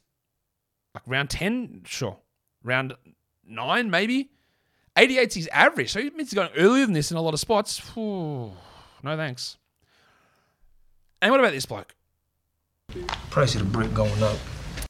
like 0.94 1.04
round 1.06 1.30
10, 1.30 1.82
sure. 1.86 2.18
Round 2.64 2.96
9, 3.46 3.90
maybe. 3.90 4.32
88's 4.96 5.36
his 5.36 5.48
average, 5.50 5.92
so 5.92 6.00
he 6.00 6.10
means 6.12 6.32
he's 6.32 6.34
going 6.34 6.50
earlier 6.58 6.86
than 6.86 6.94
this 6.94 7.12
in 7.12 7.18
a 7.18 7.22
lot 7.22 7.34
of 7.34 7.40
spots. 7.40 7.82
No 7.96 8.54
thanks. 9.04 9.58
And 11.22 11.32
what 11.32 11.40
about 11.40 11.52
this 11.52 11.66
bloke? 11.66 11.94
Price 13.30 13.54
of 13.56 13.62
the 13.62 13.68
brick 13.68 13.94
going 13.94 14.24
up. 14.24 14.38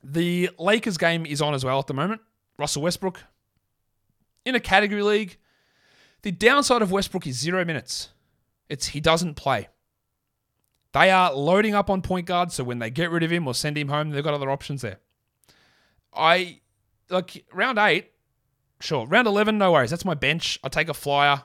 The 0.04 0.52
Lakers 0.60 0.98
game 0.98 1.26
is 1.26 1.42
on 1.42 1.54
as 1.54 1.66
well 1.66 1.80
at 1.80 1.88
the 1.88 1.94
moment. 1.94 2.22
Russell 2.58 2.82
Westbrook 2.82 3.24
in 4.46 4.56
a 4.56 4.60
category 4.60 5.04
league. 5.04 5.38
The 6.24 6.32
downside 6.32 6.82
of 6.82 6.92
Westbrook 6.92 7.28
is 7.28 7.38
zero 7.40 7.64
minutes. 7.64 8.10
It's 8.70 8.88
he 8.88 9.00
doesn't 9.00 9.36
play. 9.36 9.68
They 10.94 11.12
are 11.12 11.34
loading 11.34 11.76
up 11.76 11.90
on 11.90 12.02
point 12.02 12.26
guard, 12.26 12.52
so 12.52 12.64
when 12.64 12.80
they 12.80 12.90
get 12.90 13.12
rid 13.12 13.24
of 13.24 13.32
him 13.32 13.48
or 13.48 13.54
send 13.54 13.78
him 13.78 13.90
home, 13.90 14.10
they've 14.10 14.24
got 14.24 14.34
other 14.34 14.50
options 14.50 14.82
there. 14.82 15.00
I 16.14 16.62
like 17.10 17.46
round 17.54 17.78
eight, 17.78 18.12
sure. 18.80 19.06
Round 19.06 19.28
eleven, 19.28 19.58
no 19.58 19.74
worries. 19.74 19.92
That's 19.92 20.06
my 20.06 20.16
bench. 20.16 20.60
I 20.64 20.70
take 20.70 20.90
a 20.90 20.94
flyer. 20.94 21.44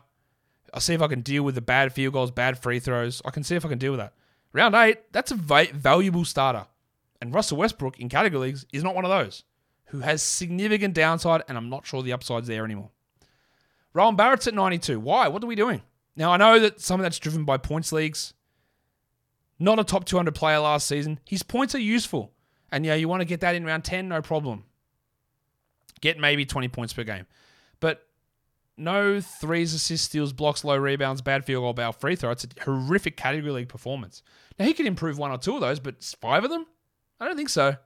I'll 0.72 0.81
see 0.81 0.94
if 0.94 1.03
I 1.03 1.09
can 1.09 1.20
deal 1.20 1.42
with 1.42 1.55
the 1.55 1.61
bad 1.61 1.92
field 1.92 2.14
goals, 2.14 2.31
bad 2.31 2.59
free 2.59 2.81
throws. 2.81 3.20
I 3.27 3.31
can 3.31 3.44
see 3.44 3.55
if 3.55 3.64
I 3.64 3.68
can 3.68 3.79
deal 3.79 3.92
with 3.92 4.01
that. 4.01 4.14
Round 4.55 4.75
eight, 4.75 5.12
that's 5.12 5.31
a 5.31 5.35
va- 5.35 5.68
valuable 5.75 6.25
starter. 6.25 6.66
And 7.20 7.35
Russell 7.35 7.59
Westbrook 7.59 8.01
in 8.01 8.09
category 8.09 8.46
leagues 8.46 8.64
is 8.72 8.83
not 8.83 8.94
one 8.94 9.05
of 9.05 9.11
those 9.11 9.44
who 9.92 10.00
has 10.00 10.22
significant 10.22 10.94
downside, 10.94 11.42
and 11.48 11.59
I'm 11.59 11.68
not 11.68 11.87
sure 11.87 12.02
the 12.02 12.14
upside's 12.14 12.48
there 12.48 12.64
anymore. 12.64 12.88
Rowan 13.92 14.16
Barrett's 14.16 14.46
at 14.46 14.55
92. 14.55 14.98
Why? 14.98 15.28
What 15.28 15.44
are 15.44 15.46
we 15.46 15.55
doing? 15.55 15.83
Now, 16.16 16.33
I 16.33 16.38
know 16.38 16.59
that 16.61 16.81
some 16.81 16.98
of 16.98 17.05
that's 17.05 17.18
driven 17.18 17.44
by 17.44 17.59
points 17.59 17.92
leagues. 17.92 18.33
Not 19.59 19.78
a 19.78 19.85
top 19.85 20.07
200 20.07 20.35
player 20.35 20.61
last 20.61 20.88
season. 20.88 21.20
His 21.26 21.42
points 21.42 21.74
are 21.74 21.78
useful. 21.78 22.33
And 22.70 22.87
yeah, 22.87 22.94
you 22.94 23.07
want 23.07 23.20
to 23.20 23.26
get 23.26 23.40
that 23.40 23.55
in 23.55 23.66
round 23.66 23.85
10, 23.85 24.09
no 24.09 24.22
problem. 24.22 24.64
Get 26.00 26.18
maybe 26.18 26.46
20 26.46 26.68
points 26.68 26.94
per 26.94 27.05
game. 27.05 27.26
But 27.78 28.07
no 28.78 29.20
threes, 29.20 29.74
assists, 29.74 30.07
steals, 30.07 30.33
blocks, 30.33 30.64
low 30.64 30.78
rebounds, 30.78 31.20
bad 31.20 31.44
field 31.44 31.64
goal, 31.64 31.74
bad 31.74 31.96
free 31.96 32.16
throw. 32.16 32.31
It's 32.31 32.44
a 32.44 32.64
horrific 32.64 33.18
category 33.18 33.52
league 33.52 33.68
performance. 33.68 34.22
Now, 34.59 34.64
he 34.64 34.72
could 34.72 34.87
improve 34.87 35.18
one 35.18 35.31
or 35.31 35.37
two 35.37 35.55
of 35.55 35.61
those, 35.61 35.81
but 35.81 36.02
five 36.18 36.44
of 36.44 36.50
them? 36.50 36.64
I 37.20 37.26
don't 37.26 37.37
think 37.37 37.50
so. 37.50 37.76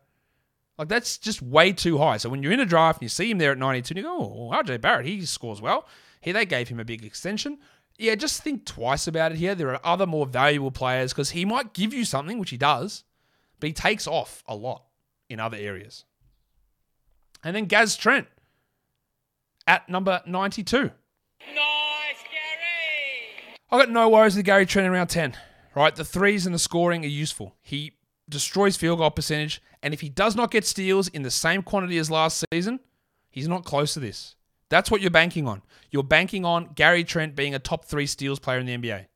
Like, 0.79 0.89
that's 0.89 1.17
just 1.17 1.41
way 1.41 1.73
too 1.73 1.99
high. 1.99 2.19
So 2.19 2.29
when 2.29 2.43
you're 2.43 2.53
in 2.53 2.61
a 2.61 2.67
draft 2.67 2.99
and 2.99 3.05
you 3.05 3.09
see 3.09 3.31
him 3.31 3.39
there 3.39 3.53
at 3.53 3.59
92, 3.59 3.95
you 3.95 4.03
go, 4.03 4.19
oh, 4.19 4.55
RJ 4.55 4.81
Barrett, 4.81 5.07
he 5.07 5.25
scores 5.25 5.63
well. 5.63 5.87
Here, 6.21 6.35
they 6.35 6.45
gave 6.45 6.69
him 6.69 6.81
a 6.81 6.85
big 6.85 7.05
extension. 7.05 7.59
Yeah, 7.99 8.15
just 8.15 8.43
think 8.43 8.67
twice 8.67 9.07
about 9.07 9.33
it 9.33 9.39
here. 9.39 9.55
There 9.55 9.71
are 9.71 9.81
other 9.83 10.07
more 10.07 10.27
valuable 10.27 10.71
players 10.71 11.13
because 11.13 11.31
he 11.31 11.45
might 11.45 11.73
give 11.73 11.95
you 11.95 12.05
something, 12.05 12.39
which 12.39 12.51
he 12.51 12.59
does, 12.59 13.05
but 13.59 13.69
he 13.69 13.73
takes 13.73 14.07
off 14.07 14.45
a 14.47 14.55
lot 14.55 14.85
in 15.31 15.41
other 15.41 15.57
areas. 15.57 16.05
And 17.43 17.57
then 17.57 17.67
Gaz 17.67 17.97
Trent 17.97 18.27
at 19.67 19.89
number 19.89 20.21
92. 20.27 20.77
Nice, 20.77 20.91
Gary! 21.49 21.63
I 23.71 23.79
got 23.79 23.91
no 23.91 24.09
worries 24.09 24.37
with 24.37 24.45
Gary 24.45 24.67
Trent 24.67 24.87
in 24.87 24.93
round 24.93 25.11
10, 25.11 25.35
right? 25.75 25.95
The 25.95 26.05
threes 26.05 26.45
and 26.45 26.55
the 26.55 26.59
scoring 26.59 27.05
are 27.05 27.09
useful. 27.09 27.55
He 27.63 27.93
destroys 28.29 28.77
field 28.77 28.99
goal 28.99 29.11
percentage, 29.11 29.63
and 29.83 29.95
if 29.95 30.01
he 30.01 30.09
does 30.09 30.35
not 30.35 30.51
get 30.51 30.65
steals 30.65 31.09
in 31.09 31.23
the 31.23 31.31
same 31.31 31.63
quantity 31.63 31.99
as 31.99 32.11
last 32.11 32.45
season, 32.53 32.81
he's 33.31 33.49
not 33.49 33.65
close 33.65 33.95
to 33.95 34.01
this. 34.01 34.35
That's 34.69 34.91
what 34.91 35.01
you're 35.01 35.11
banking 35.11 35.47
on. 35.47 35.63
You're 35.91 36.03
banking 36.03 36.45
on 36.45 36.71
Gary 36.75 37.05
Trent 37.05 37.37
being 37.37 37.55
a 37.55 37.59
top 37.59 37.85
three 37.85 38.07
steals 38.07 38.39
player 38.39 38.59
in 38.59 38.67
the 38.67 38.77
NBA. 38.77 39.07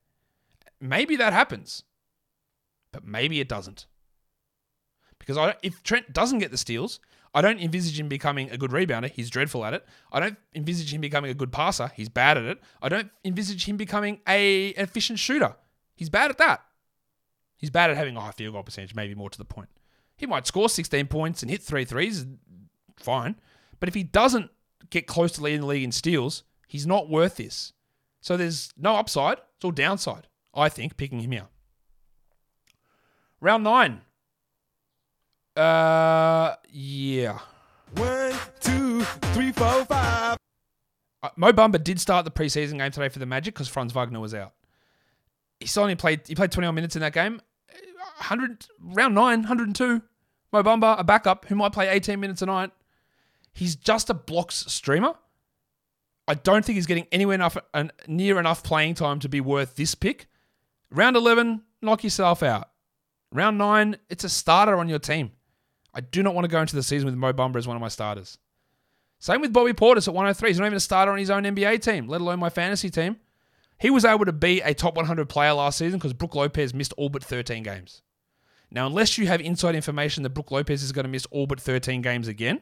Maybe 0.80 1.16
that 1.16 1.32
happens, 1.32 1.82
but 2.92 3.04
maybe 3.04 3.40
it 3.40 3.48
doesn't. 3.48 3.86
Because 5.18 5.36
I, 5.36 5.56
if 5.62 5.82
Trent 5.82 6.12
doesn't 6.12 6.38
get 6.38 6.50
the 6.50 6.56
steals, 6.56 7.00
I 7.34 7.42
don't 7.42 7.60
envisage 7.60 7.98
him 7.98 8.08
becoming 8.08 8.50
a 8.50 8.56
good 8.56 8.70
rebounder. 8.70 9.10
He's 9.10 9.30
dreadful 9.30 9.64
at 9.64 9.74
it. 9.74 9.84
I 10.12 10.20
don't 10.20 10.36
envisage 10.54 10.92
him 10.92 11.00
becoming 11.00 11.30
a 11.30 11.34
good 11.34 11.52
passer. 11.52 11.90
He's 11.94 12.08
bad 12.08 12.36
at 12.38 12.44
it. 12.44 12.58
I 12.82 12.88
don't 12.88 13.10
envisage 13.24 13.68
him 13.68 13.76
becoming 13.76 14.20
a 14.26 14.68
efficient 14.68 15.18
shooter. 15.18 15.54
He's 15.94 16.08
bad 16.08 16.30
at 16.30 16.38
that. 16.38 16.64
He's 17.60 17.70
bad 17.70 17.90
at 17.90 17.96
having 17.96 18.16
a 18.16 18.20
high 18.20 18.30
field 18.30 18.54
goal 18.54 18.62
percentage, 18.62 18.94
maybe 18.94 19.14
more 19.14 19.28
to 19.28 19.38
the 19.38 19.44
point. 19.44 19.68
He 20.16 20.26
might 20.26 20.46
score 20.46 20.68
16 20.68 21.06
points 21.06 21.42
and 21.42 21.50
hit 21.50 21.62
three 21.62 21.84
threes, 21.84 22.26
fine. 22.96 23.36
But 23.78 23.88
if 23.88 23.94
he 23.94 24.02
doesn't 24.02 24.50
get 24.88 25.06
close 25.06 25.32
to 25.32 25.42
leading 25.42 25.60
the 25.60 25.66
league 25.66 25.82
in 25.82 25.92
steals, 25.92 26.42
he's 26.66 26.86
not 26.86 27.10
worth 27.10 27.36
this. 27.36 27.72
So 28.20 28.36
there's 28.36 28.70
no 28.76 28.96
upside. 28.96 29.38
It's 29.56 29.64
all 29.64 29.70
downside, 29.70 30.26
I 30.54 30.68
think, 30.68 30.96
picking 30.96 31.20
him 31.20 31.32
here. 31.32 31.48
Round 33.40 33.64
nine. 33.64 34.00
Uh, 35.56 36.54
yeah. 36.70 37.38
One, 37.96 38.34
two, 38.60 39.02
three, 39.32 39.52
four, 39.52 39.84
five. 39.86 40.36
Uh, 41.22 41.28
Mo 41.36 41.52
Bamba 41.52 41.82
did 41.82 42.00
start 42.00 42.24
the 42.24 42.30
preseason 42.30 42.78
game 42.78 42.90
today 42.90 43.08
for 43.08 43.18
the 43.18 43.26
Magic 43.26 43.54
because 43.54 43.68
Franz 43.68 43.92
Wagner 43.92 44.20
was 44.20 44.34
out. 44.34 44.52
He 45.58 45.66
still 45.66 45.82
only 45.82 45.96
played. 45.96 46.26
He 46.26 46.34
played 46.34 46.52
21 46.52 46.74
minutes 46.74 46.96
in 46.96 47.00
that 47.00 47.12
game. 47.12 47.40
100 48.20 48.66
round 48.80 49.14
nine, 49.14 49.40
102. 49.40 50.02
Mo 50.52 50.62
Bamba, 50.62 50.98
a 50.98 51.04
backup 51.04 51.46
who 51.46 51.54
might 51.54 51.72
play 51.72 51.88
18 51.88 52.18
minutes 52.18 52.42
a 52.42 52.46
night. 52.46 52.70
He's 53.52 53.76
just 53.76 54.10
a 54.10 54.14
blocks 54.14 54.64
streamer. 54.68 55.14
I 56.26 56.34
don't 56.34 56.64
think 56.64 56.76
he's 56.76 56.86
getting 56.86 57.06
anywhere 57.10 57.34
enough 57.34 57.56
near 58.06 58.38
enough 58.38 58.62
playing 58.62 58.94
time 58.94 59.18
to 59.20 59.28
be 59.28 59.40
worth 59.40 59.76
this 59.76 59.94
pick. 59.94 60.28
Round 60.90 61.16
11, 61.16 61.62
knock 61.82 62.04
yourself 62.04 62.42
out. 62.42 62.68
Round 63.32 63.58
9, 63.58 63.96
it's 64.08 64.24
a 64.24 64.28
starter 64.28 64.76
on 64.76 64.88
your 64.88 64.98
team. 64.98 65.32
I 65.94 66.00
do 66.00 66.22
not 66.22 66.34
want 66.34 66.44
to 66.44 66.50
go 66.50 66.60
into 66.60 66.76
the 66.76 66.82
season 66.82 67.06
with 67.06 67.16
Mo 67.16 67.32
Bamba 67.32 67.56
as 67.56 67.66
one 67.66 67.76
of 67.76 67.80
my 67.80 67.88
starters. 67.88 68.38
Same 69.18 69.40
with 69.40 69.52
Bobby 69.52 69.72
Portis 69.72 70.08
at 70.08 70.14
103. 70.14 70.48
He's 70.48 70.58
not 70.58 70.66
even 70.66 70.76
a 70.76 70.80
starter 70.80 71.12
on 71.12 71.18
his 71.18 71.30
own 71.30 71.42
NBA 71.42 71.82
team, 71.82 72.08
let 72.08 72.20
alone 72.20 72.38
my 72.38 72.50
fantasy 72.50 72.90
team. 72.90 73.16
He 73.78 73.90
was 73.90 74.04
able 74.04 74.24
to 74.24 74.32
be 74.32 74.60
a 74.60 74.74
top 74.74 74.96
100 74.96 75.28
player 75.28 75.52
last 75.52 75.78
season 75.78 75.98
because 75.98 76.12
Brook 76.12 76.34
Lopez 76.34 76.74
missed 76.74 76.92
all 76.96 77.08
but 77.08 77.24
13 77.24 77.62
games. 77.62 78.02
Now, 78.70 78.86
unless 78.86 79.18
you 79.18 79.26
have 79.26 79.40
inside 79.40 79.74
information 79.74 80.22
that 80.22 80.30
Brook 80.30 80.50
Lopez 80.50 80.82
is 80.82 80.92
going 80.92 81.04
to 81.04 81.10
miss 81.10 81.26
all 81.26 81.46
but 81.46 81.60
13 81.60 82.02
games 82.02 82.28
again, 82.28 82.60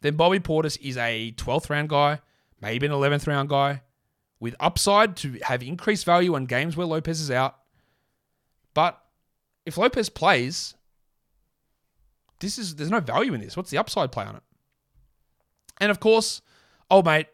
then 0.00 0.16
Bobby 0.16 0.40
Portis 0.40 0.78
is 0.80 0.96
a 0.96 1.32
12th 1.36 1.70
round 1.70 1.88
guy, 1.88 2.20
maybe 2.60 2.86
an 2.86 2.92
11th 2.92 3.26
round 3.26 3.48
guy, 3.48 3.82
with 4.40 4.56
upside 4.58 5.16
to 5.18 5.38
have 5.42 5.62
increased 5.62 6.04
value 6.04 6.34
on 6.34 6.46
games 6.46 6.76
where 6.76 6.86
Lopez 6.86 7.20
is 7.20 7.30
out. 7.30 7.56
But 8.74 9.00
if 9.66 9.76
Lopez 9.76 10.08
plays, 10.08 10.74
this 12.40 12.58
is 12.58 12.76
there's 12.76 12.90
no 12.90 13.00
value 13.00 13.34
in 13.34 13.40
this. 13.40 13.56
What's 13.56 13.70
the 13.70 13.78
upside 13.78 14.10
play 14.10 14.24
on 14.24 14.36
it? 14.36 14.42
And 15.80 15.90
of 15.90 16.00
course, 16.00 16.40
old 16.90 17.04
mate, 17.04 17.26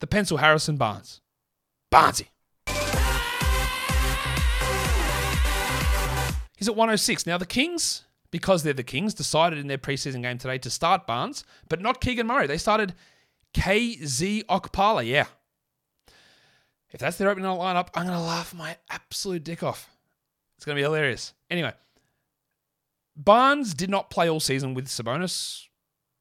the 0.00 0.06
pencil 0.06 0.38
Harrison 0.38 0.76
Barnes. 0.76 1.20
Barnesy. 1.90 2.28
He's 6.56 6.68
at 6.68 6.74
106. 6.74 7.26
Now 7.26 7.38
the 7.38 7.46
Kings, 7.46 8.04
because 8.30 8.62
they're 8.62 8.72
the 8.72 8.82
Kings, 8.82 9.14
decided 9.14 9.58
in 9.58 9.68
their 9.68 9.78
preseason 9.78 10.22
game 10.22 10.38
today 10.38 10.58
to 10.58 10.70
start 10.70 11.06
Barnes, 11.06 11.44
but 11.68 11.80
not 11.80 12.00
Keegan 12.00 12.26
Murray. 12.26 12.46
They 12.46 12.58
started 12.58 12.94
KZ 13.54 14.44
Okpala. 14.46 15.06
Yeah. 15.06 15.26
If 16.90 17.00
that's 17.00 17.18
their 17.18 17.28
opening 17.28 17.50
lineup, 17.50 17.88
I'm 17.94 18.06
going 18.06 18.18
to 18.18 18.24
laugh 18.24 18.54
my 18.54 18.76
absolute 18.90 19.44
dick 19.44 19.62
off. 19.62 19.90
It's 20.56 20.64
going 20.64 20.76
to 20.76 20.80
be 20.80 20.84
hilarious. 20.84 21.34
Anyway, 21.50 21.72
Barnes 23.14 23.74
did 23.74 23.90
not 23.90 24.08
play 24.08 24.28
all 24.28 24.40
season 24.40 24.72
with 24.72 24.86
Sabonis. 24.86 25.64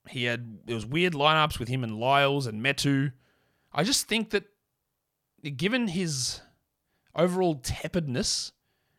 He 0.10 0.26
had 0.26 0.60
there 0.66 0.76
was 0.76 0.86
weird 0.86 1.14
lineups 1.14 1.60
with 1.60 1.68
him 1.68 1.84
and 1.84 2.00
Lyles 2.00 2.46
and 2.46 2.62
Metu. 2.64 3.14
I 3.74 3.84
just 3.84 4.08
think 4.08 4.32
that 4.32 4.46
given 5.58 5.88
his 5.88 6.42
overall 7.16 7.56
tepidness 7.56 8.52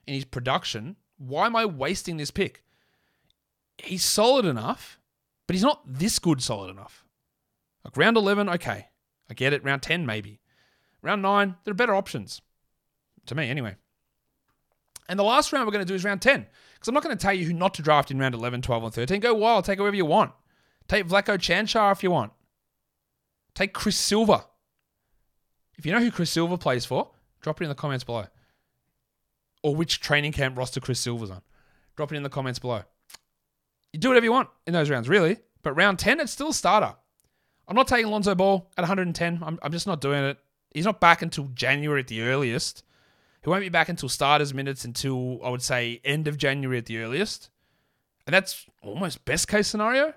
in 0.06 0.14
his 0.14 0.24
production, 0.24 0.96
why 1.18 1.46
am 1.46 1.56
I 1.56 1.64
wasting 1.64 2.16
this 2.16 2.30
pick? 2.30 2.62
He's 3.78 4.04
solid 4.04 4.44
enough, 4.44 4.98
but 5.46 5.54
he's 5.54 5.62
not 5.62 5.82
this 5.86 6.18
good 6.18 6.42
solid 6.42 6.70
enough. 6.70 7.04
Like 7.84 7.96
round 7.96 8.16
11, 8.16 8.48
okay. 8.48 8.88
I 9.30 9.34
get 9.34 9.52
it. 9.52 9.64
Round 9.64 9.82
10, 9.82 10.06
maybe. 10.06 10.40
Round 11.02 11.22
9, 11.22 11.56
there 11.64 11.72
are 11.72 11.74
better 11.74 11.94
options. 11.94 12.40
To 13.26 13.34
me, 13.34 13.48
anyway. 13.48 13.76
And 15.08 15.18
the 15.18 15.24
last 15.24 15.52
round 15.52 15.66
we're 15.66 15.72
going 15.72 15.84
to 15.84 15.88
do 15.88 15.94
is 15.94 16.04
round 16.04 16.22
10. 16.22 16.46
Because 16.74 16.88
I'm 16.88 16.94
not 16.94 17.02
going 17.02 17.16
to 17.16 17.22
tell 17.22 17.32
you 17.32 17.46
who 17.46 17.52
not 17.52 17.74
to 17.74 17.82
draft 17.82 18.10
in 18.10 18.18
round 18.18 18.34
11, 18.34 18.62
12, 18.62 18.84
and 18.84 18.94
13. 18.94 19.20
Go 19.20 19.34
wild. 19.34 19.64
Take 19.64 19.78
whoever 19.78 19.96
you 19.96 20.04
want. 20.04 20.32
Take 20.88 21.06
Vlatko 21.06 21.38
Cancar 21.38 21.92
if 21.92 22.02
you 22.02 22.10
want. 22.10 22.32
Take 23.54 23.72
Chris 23.72 23.96
Silva. 23.96 24.46
If 25.76 25.86
you 25.86 25.92
know 25.92 26.00
who 26.00 26.10
Chris 26.10 26.30
Silva 26.30 26.58
plays 26.58 26.84
for, 26.84 27.10
drop 27.40 27.60
it 27.60 27.64
in 27.64 27.68
the 27.68 27.74
comments 27.74 28.04
below. 28.04 28.26
Or 29.66 29.74
which 29.74 29.98
training 29.98 30.30
camp 30.30 30.56
roster 30.56 30.78
Chris 30.78 31.00
Silva's 31.00 31.28
on. 31.28 31.42
Drop 31.96 32.12
it 32.12 32.16
in 32.16 32.22
the 32.22 32.28
comments 32.28 32.60
below. 32.60 32.82
You 33.92 33.98
do 33.98 34.10
whatever 34.10 34.24
you 34.24 34.30
want 34.30 34.48
in 34.64 34.72
those 34.72 34.88
rounds, 34.88 35.08
really. 35.08 35.38
But 35.64 35.72
round 35.72 35.98
10, 35.98 36.20
it's 36.20 36.30
still 36.30 36.52
starter. 36.52 36.94
I'm 37.66 37.74
not 37.74 37.88
taking 37.88 38.08
Lonzo 38.12 38.36
Ball 38.36 38.70
at 38.78 38.82
110. 38.82 39.40
I'm, 39.42 39.58
I'm 39.60 39.72
just 39.72 39.88
not 39.88 40.00
doing 40.00 40.22
it. 40.22 40.38
He's 40.72 40.84
not 40.84 41.00
back 41.00 41.20
until 41.20 41.46
January 41.46 41.98
at 41.98 42.06
the 42.06 42.22
earliest. 42.22 42.84
He 43.42 43.50
won't 43.50 43.62
be 43.62 43.68
back 43.68 43.88
until 43.88 44.08
starters 44.08 44.54
minutes 44.54 44.84
until, 44.84 45.40
I 45.42 45.50
would 45.50 45.62
say, 45.62 46.00
end 46.04 46.28
of 46.28 46.38
January 46.38 46.78
at 46.78 46.86
the 46.86 46.98
earliest. 46.98 47.50
And 48.24 48.34
that's 48.34 48.66
almost 48.84 49.24
best 49.24 49.48
case 49.48 49.66
scenario. 49.66 50.14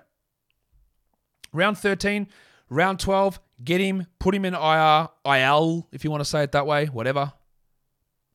Round 1.52 1.76
13, 1.76 2.28
round 2.68 3.00
12, 3.00 3.40
get 3.64 3.80
him, 3.80 4.06
put 4.20 4.32
him 4.32 4.44
in 4.44 4.54
IR, 4.54 5.08
IL, 5.26 5.88
if 5.90 6.04
you 6.04 6.10
want 6.12 6.20
to 6.20 6.24
say 6.24 6.44
it 6.44 6.52
that 6.52 6.68
way, 6.68 6.86
whatever. 6.86 7.32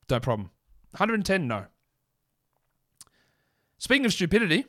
No 0.10 0.20
problem. 0.20 0.52
110, 0.96 1.48
no. 1.48 1.66
Speaking 3.78 4.06
of 4.06 4.14
stupidity. 4.14 4.66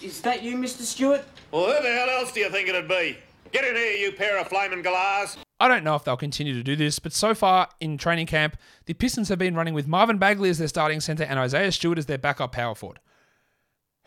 Is 0.00 0.20
that 0.20 0.42
you, 0.42 0.56
Mr. 0.56 0.82
Stewart? 0.82 1.24
Well, 1.50 1.66
who 1.66 1.82
the 1.82 1.92
hell 1.92 2.08
else 2.08 2.32
do 2.32 2.40
you 2.40 2.50
think 2.50 2.68
it'd 2.68 2.88
be? 2.88 3.18
Get 3.50 3.64
in 3.64 3.74
here, 3.74 3.96
you 3.96 4.12
pair 4.12 4.38
of 4.38 4.48
flaming 4.48 4.82
galahs. 4.82 5.36
I 5.58 5.66
don't 5.66 5.82
know 5.82 5.96
if 5.96 6.04
they'll 6.04 6.16
continue 6.16 6.54
to 6.54 6.62
do 6.62 6.76
this, 6.76 7.00
but 7.00 7.12
so 7.12 7.34
far 7.34 7.68
in 7.80 7.98
training 7.98 8.26
camp, 8.26 8.56
the 8.86 8.94
Pistons 8.94 9.28
have 9.30 9.38
been 9.38 9.56
running 9.56 9.74
with 9.74 9.88
Marvin 9.88 10.18
Bagley 10.18 10.48
as 10.48 10.58
their 10.58 10.68
starting 10.68 11.00
center 11.00 11.24
and 11.24 11.38
Isaiah 11.38 11.72
Stewart 11.72 11.98
as 11.98 12.06
their 12.06 12.18
backup 12.18 12.52
power 12.52 12.74
forward. 12.74 13.00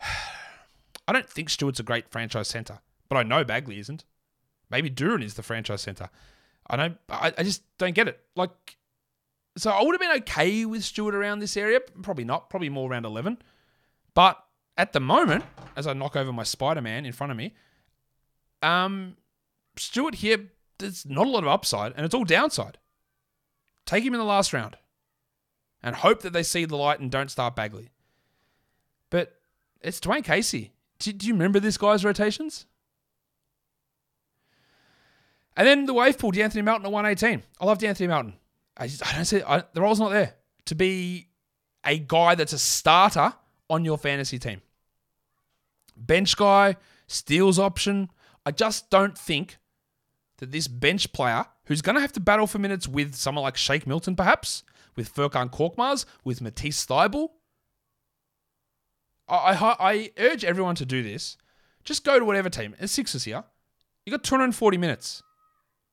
I 1.06 1.12
don't 1.12 1.28
think 1.28 1.50
Stewart's 1.50 1.80
a 1.80 1.82
great 1.82 2.08
franchise 2.08 2.48
center, 2.48 2.80
but 3.08 3.16
I 3.16 3.22
know 3.22 3.44
Bagley 3.44 3.78
isn't. 3.78 4.04
Maybe 4.70 4.90
Duren 4.90 5.22
is 5.22 5.34
the 5.34 5.42
franchise 5.42 5.82
center. 5.82 6.08
I 6.66 6.76
don't. 6.76 6.98
I, 7.08 7.32
I 7.36 7.42
just 7.42 7.62
don't 7.78 7.94
get 7.94 8.08
it. 8.08 8.20
Like, 8.36 8.77
so 9.58 9.70
I 9.70 9.82
would 9.82 9.92
have 9.92 10.00
been 10.00 10.22
okay 10.22 10.64
with 10.64 10.84
Stewart 10.84 11.14
around 11.14 11.40
this 11.40 11.56
area. 11.56 11.80
Probably 12.02 12.24
not. 12.24 12.50
Probably 12.50 12.68
more 12.68 12.90
around 12.90 13.04
eleven. 13.04 13.38
But 14.14 14.42
at 14.76 14.92
the 14.92 15.00
moment, 15.00 15.44
as 15.76 15.86
I 15.86 15.92
knock 15.92 16.16
over 16.16 16.32
my 16.32 16.44
Spider 16.44 16.80
Man 16.80 17.04
in 17.04 17.12
front 17.12 17.30
of 17.30 17.36
me, 17.36 17.54
um, 18.62 19.16
Stewart 19.76 20.16
here, 20.16 20.50
there's 20.78 21.06
not 21.06 21.26
a 21.26 21.30
lot 21.30 21.42
of 21.42 21.48
upside, 21.48 21.92
and 21.96 22.04
it's 22.04 22.14
all 22.14 22.24
downside. 22.24 22.78
Take 23.86 24.04
him 24.04 24.14
in 24.14 24.18
the 24.20 24.24
last 24.24 24.52
round, 24.52 24.76
and 25.82 25.96
hope 25.96 26.22
that 26.22 26.32
they 26.32 26.42
see 26.42 26.64
the 26.64 26.76
light 26.76 27.00
and 27.00 27.10
don't 27.10 27.30
start 27.30 27.56
Bagley. 27.56 27.90
But 29.10 29.36
it's 29.80 30.00
Dwane 30.00 30.24
Casey. 30.24 30.72
Do, 30.98 31.12
do 31.12 31.26
you 31.26 31.32
remember 31.32 31.60
this 31.60 31.78
guy's 31.78 32.04
rotations? 32.04 32.66
And 35.56 35.66
then 35.66 35.86
the 35.86 35.94
wave 35.94 36.18
pool, 36.18 36.30
De'Anthony 36.30 36.62
Melton 36.62 36.86
at 36.86 36.92
118. 36.92 37.42
I 37.60 37.64
love 37.64 37.78
De'Anthony 37.78 38.08
Melton. 38.08 38.34
I, 38.78 38.86
just, 38.86 39.06
I 39.06 39.14
don't 39.14 39.24
see 39.24 39.42
I, 39.42 39.64
the 39.72 39.82
role's 39.82 40.00
not 40.00 40.10
there 40.10 40.34
to 40.66 40.74
be 40.74 41.28
a 41.84 41.98
guy 41.98 42.34
that's 42.34 42.52
a 42.52 42.58
starter 42.58 43.32
on 43.68 43.84
your 43.84 43.98
fantasy 43.98 44.38
team. 44.38 44.62
Bench 45.96 46.36
guy, 46.36 46.76
steals 47.06 47.58
option. 47.58 48.10
I 48.46 48.52
just 48.52 48.88
don't 48.90 49.18
think 49.18 49.58
that 50.38 50.52
this 50.52 50.68
bench 50.68 51.12
player, 51.12 51.44
who's 51.64 51.82
going 51.82 51.96
to 51.96 52.00
have 52.00 52.12
to 52.12 52.20
battle 52.20 52.46
for 52.46 52.58
minutes 52.58 52.86
with 52.86 53.14
someone 53.14 53.42
like 53.42 53.56
Shake 53.56 53.86
Milton, 53.86 54.14
perhaps, 54.14 54.62
with 54.96 55.12
Furkan 55.12 55.50
Korkmaz, 55.50 56.04
with 56.24 56.40
Matisse 56.40 56.86
Thybulle, 56.86 57.30
I, 59.28 59.54
I, 59.54 59.76
I 59.90 60.10
urge 60.18 60.44
everyone 60.44 60.74
to 60.76 60.86
do 60.86 61.02
this. 61.02 61.36
Just 61.84 62.04
go 62.04 62.18
to 62.18 62.24
whatever 62.24 62.48
team. 62.48 62.74
It's 62.78 62.92
Sixers 62.92 63.24
here. 63.24 63.44
You 64.06 64.10
got 64.10 64.24
240 64.24 64.78
minutes. 64.78 65.22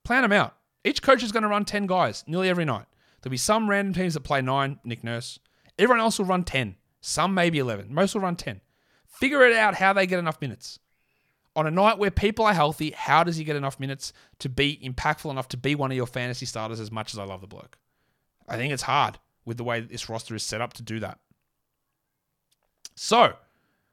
Plan 0.04 0.22
them 0.22 0.32
out. 0.32 0.56
Each 0.86 1.02
coach 1.02 1.24
is 1.24 1.32
going 1.32 1.44
to 1.44 1.50
run 1.50 1.66
10 1.66 1.88
guys 1.88 2.24
nearly 2.28 2.48
every 2.48 2.64
night. 2.64 2.86
There'll 3.22 3.32
be 3.32 3.38
some 3.38 3.68
random 3.68 3.96
teams 3.96 4.14
that 4.14 4.20
play 4.20 4.42
nine, 4.44 4.80
Nick 4.84 5.04
Nurse. 5.04 5.40
Everyone 5.80 6.00
else 6.00 6.20
will 6.20 6.28
run 6.28 6.44
10. 6.44 6.76
Some 7.02 7.34
maybe 7.34 7.58
11. 7.58 7.92
Most 7.92 8.14
will 8.14 8.22
run 8.22 8.36
10. 8.36 8.62
Figure 9.08 9.44
it 9.44 9.56
out 9.56 9.76
how 9.76 9.94
they 9.94 10.06
get 10.06 10.20
enough 10.20 10.40
minutes. 10.40 10.78
On 11.56 11.66
a 11.66 11.72
night 11.72 11.98
where 11.98 12.12
people 12.12 12.46
are 12.46 12.54
healthy, 12.54 12.92
how 12.92 13.24
does 13.24 13.38
he 13.38 13.44
get 13.44 13.56
enough 13.56 13.80
minutes 13.80 14.14
to 14.40 14.48
be 14.48 14.80
impactful 14.84 15.32
enough 15.32 15.48
to 15.50 15.58
be 15.58 15.74
one 15.74 15.90
of 15.90 15.98
your 15.98 16.06
fantasy 16.06 16.46
starters 16.46 16.80
as 16.80 16.92
much 16.92 17.14
as 17.14 17.20
I 17.20 17.24
love 17.24 17.42
the 17.42 17.48
bloke? 17.48 17.80
I 18.48 18.56
think 18.56 18.72
it's 18.72 18.84
hard 18.84 19.18
with 19.44 19.58
the 19.58 19.64
way 19.64 19.80
this 19.80 20.08
roster 20.08 20.36
is 20.36 20.44
set 20.44 20.62
up 20.62 20.74
to 20.74 20.84
do 20.84 21.00
that. 21.00 21.18
So, 22.94 23.34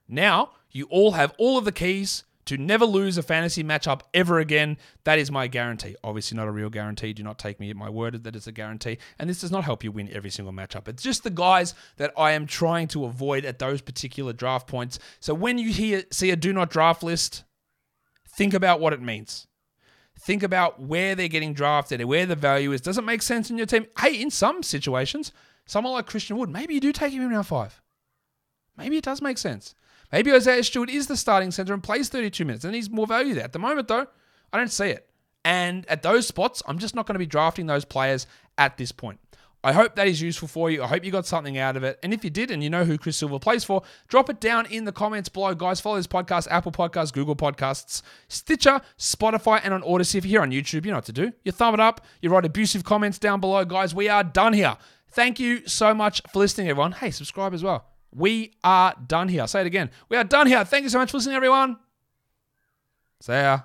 now 0.09 0.51
you 0.71 0.87
all 0.91 1.13
have 1.13 1.33
all 1.39 1.57
of 1.57 1.65
the 1.65 1.73
keys 1.73 2.25
to 2.47 2.57
never 2.57 2.85
lose 2.85 3.19
a 3.19 3.23
fantasy 3.23 3.63
matchup 3.63 4.01
ever 4.13 4.39
again. 4.39 4.77
That 5.05 5.19
is 5.19 5.31
my 5.31 5.47
guarantee. 5.47 5.97
Obviously, 6.03 6.37
not 6.37 6.49
a 6.49 6.53
real 6.53 6.71
guarantee. 6.71 7.13
Do 7.13 7.23
not 7.23 7.39
take 7.39 7.61
me 7.61 7.71
at 7.71 7.77
my 7.77 7.89
word 7.89 8.25
that 8.25 8.37
it's 8.37 8.47
a 8.47 8.53
guarantee. 8.53 8.99
And 9.19 9.31
this 9.31 9.41
does 9.41 9.53
not 9.53 9.65
help 9.65 9.85
you 9.85 9.93
win 9.93 10.11
every 10.13 10.31
single 10.31 10.53
matchup. 10.53 10.89
It's 10.89 11.03
just 11.03 11.25
the 11.25 11.31
guys 11.31 11.75
that 11.97 12.13
I 12.17 12.33
am 12.33 12.47
trying 12.47 12.89
to 12.89 13.05
avoid 13.05 13.45
at 13.45 13.59
those 13.59 13.81
particular 13.81 14.33
draft 14.33 14.67
points. 14.67 14.99
So 15.21 15.35
when 15.35 15.59
you 15.59 15.73
hear 15.73 16.05
see 16.11 16.31
a 16.31 16.37
do 16.37 16.53
not 16.53 16.71
draft 16.71 17.03
list, 17.03 17.45
think 18.29 18.55
about 18.55 18.81
what 18.81 18.93
it 18.93 19.01
means. 19.01 19.47
Think 20.21 20.43
about 20.43 20.81
where 20.81 21.15
they're 21.15 21.29
getting 21.29 21.55
drafted 21.55 22.01
and 22.01 22.09
where 22.09 22.27
the 22.27 22.37
value 22.37 22.73
is. 22.73 22.81
Does 22.81 22.99
it 22.99 23.05
make 23.05 23.23
sense 23.23 23.51
in 23.51 23.57
your 23.57 23.67
team? 23.67 23.87
Hey, 23.99 24.21
in 24.21 24.31
some 24.31 24.63
situations, 24.63 25.33
someone 25.67 25.95
like 25.95 26.07
Christian 26.07 26.37
Wood, 26.37 26.51
maybe 26.51 26.75
you 26.75 26.81
do 26.81 26.93
take 26.93 27.13
him 27.13 27.23
in 27.23 27.31
round 27.31 27.47
five. 27.47 27.81
Maybe 28.77 28.97
it 28.97 29.05
does 29.05 29.21
make 29.21 29.39
sense. 29.39 29.75
Maybe 30.13 30.33
Isaiah 30.33 30.63
Stewart 30.63 30.91
is 30.91 31.07
the 31.07 31.17
starting 31.17 31.51
center 31.51 31.73
and 31.73 31.83
plays 31.83 32.11
32 32.11 32.45
minutes 32.45 32.65
and 32.65 32.75
he's 32.75 32.91
more 32.91 33.07
value 33.07 33.35
there. 33.35 33.45
At 33.45 33.53
the 33.53 33.59
moment, 33.59 33.89
though, 33.89 34.07
I 34.53 34.59
don't 34.59 34.71
see 34.71 34.89
it. 34.89 35.09
And 35.45 35.87
at 35.89 36.03
those 36.03 36.27
spots, 36.27 36.63
I'm 36.69 36.79
just 36.79 36.95
not 36.95 37.07
going 37.07 37.15
to 37.15 37.19
be 37.19 37.27
drafting 37.27 37.67
those 37.67 37.85
players 37.85 38.27
at 38.59 38.77
this 38.77 38.93
point. 38.93 39.19
I 39.65 39.73
hope 39.73 39.95
that 39.95 40.09
is 40.09 40.21
useful 40.21 40.49
for 40.49 40.71
you. 40.71 40.83
I 40.83 40.89
hope 40.89 41.05
you 41.05 41.13
got 41.13 41.25
something 41.25 41.57
out 41.57 41.77
of 41.77 41.85
it. 41.85 41.99
And 42.03 42.13
if 42.13 42.25
you 42.25 42.31
did 42.31 42.51
and 42.51 42.65
you 42.65 42.71
know 42.71 42.85
who 42.85 42.99
Chris 42.99 43.17
Silva 43.17 43.39
plays 43.39 43.63
for, 43.63 43.83
drop 44.09 44.29
it 44.29 44.41
down 44.41 44.67
in 44.67 44.85
the 44.85 44.93
comments 44.93 45.29
below. 45.29 45.55
Guys, 45.55 45.81
follow 45.81 45.97
this 45.97 46.09
podcast, 46.09 46.49
Apple 46.51 46.73
Podcasts, 46.73 47.13
Google 47.13 47.37
Podcasts, 47.37 48.03
Stitcher, 48.27 48.81
Spotify, 48.99 49.61
and 49.63 49.73
on 49.73 49.83
Odysee. 49.83 50.19
If 50.19 50.25
you're 50.25 50.31
here 50.31 50.43
on 50.43 50.51
YouTube, 50.51 50.85
you 50.85 50.91
know 50.91 50.97
what 50.97 51.05
to 51.05 51.13
do. 51.13 51.33
You 51.45 51.53
thumb 51.53 51.75
it 51.75 51.81
up, 51.81 52.05
you 52.21 52.31
write 52.31 52.45
abusive 52.45 52.83
comments 52.83 53.19
down 53.21 53.41
below. 53.41 53.65
Guys, 53.65 53.95
we 53.95 54.09
are 54.09 54.25
done 54.25 54.53
here. 54.53 54.77
Thank 55.13 55.39
you 55.39 55.67
so 55.69 55.95
much 55.95 56.23
for 56.33 56.41
listening, 56.41 56.69
everyone. 56.69 56.93
Hey, 56.93 57.13
subscribe 57.13 57.55
as 57.55 57.63
well. 57.63 57.92
We 58.15 58.55
are 58.63 58.95
done 59.07 59.29
here. 59.29 59.43
I'll 59.43 59.49
say 59.49 59.63
it 59.63 59.67
again. 59.67 59.91
We 60.09 60.17
are 60.17 60.25
done 60.25 60.47
here. 60.47 60.65
Thank 60.65 60.85
you 60.85 60.91
so 60.91 60.99
much 60.99 61.11
for 61.11 61.17
listening, 61.17 61.37
everyone. 61.37 61.79
See 63.21 63.33
ya. 63.33 63.61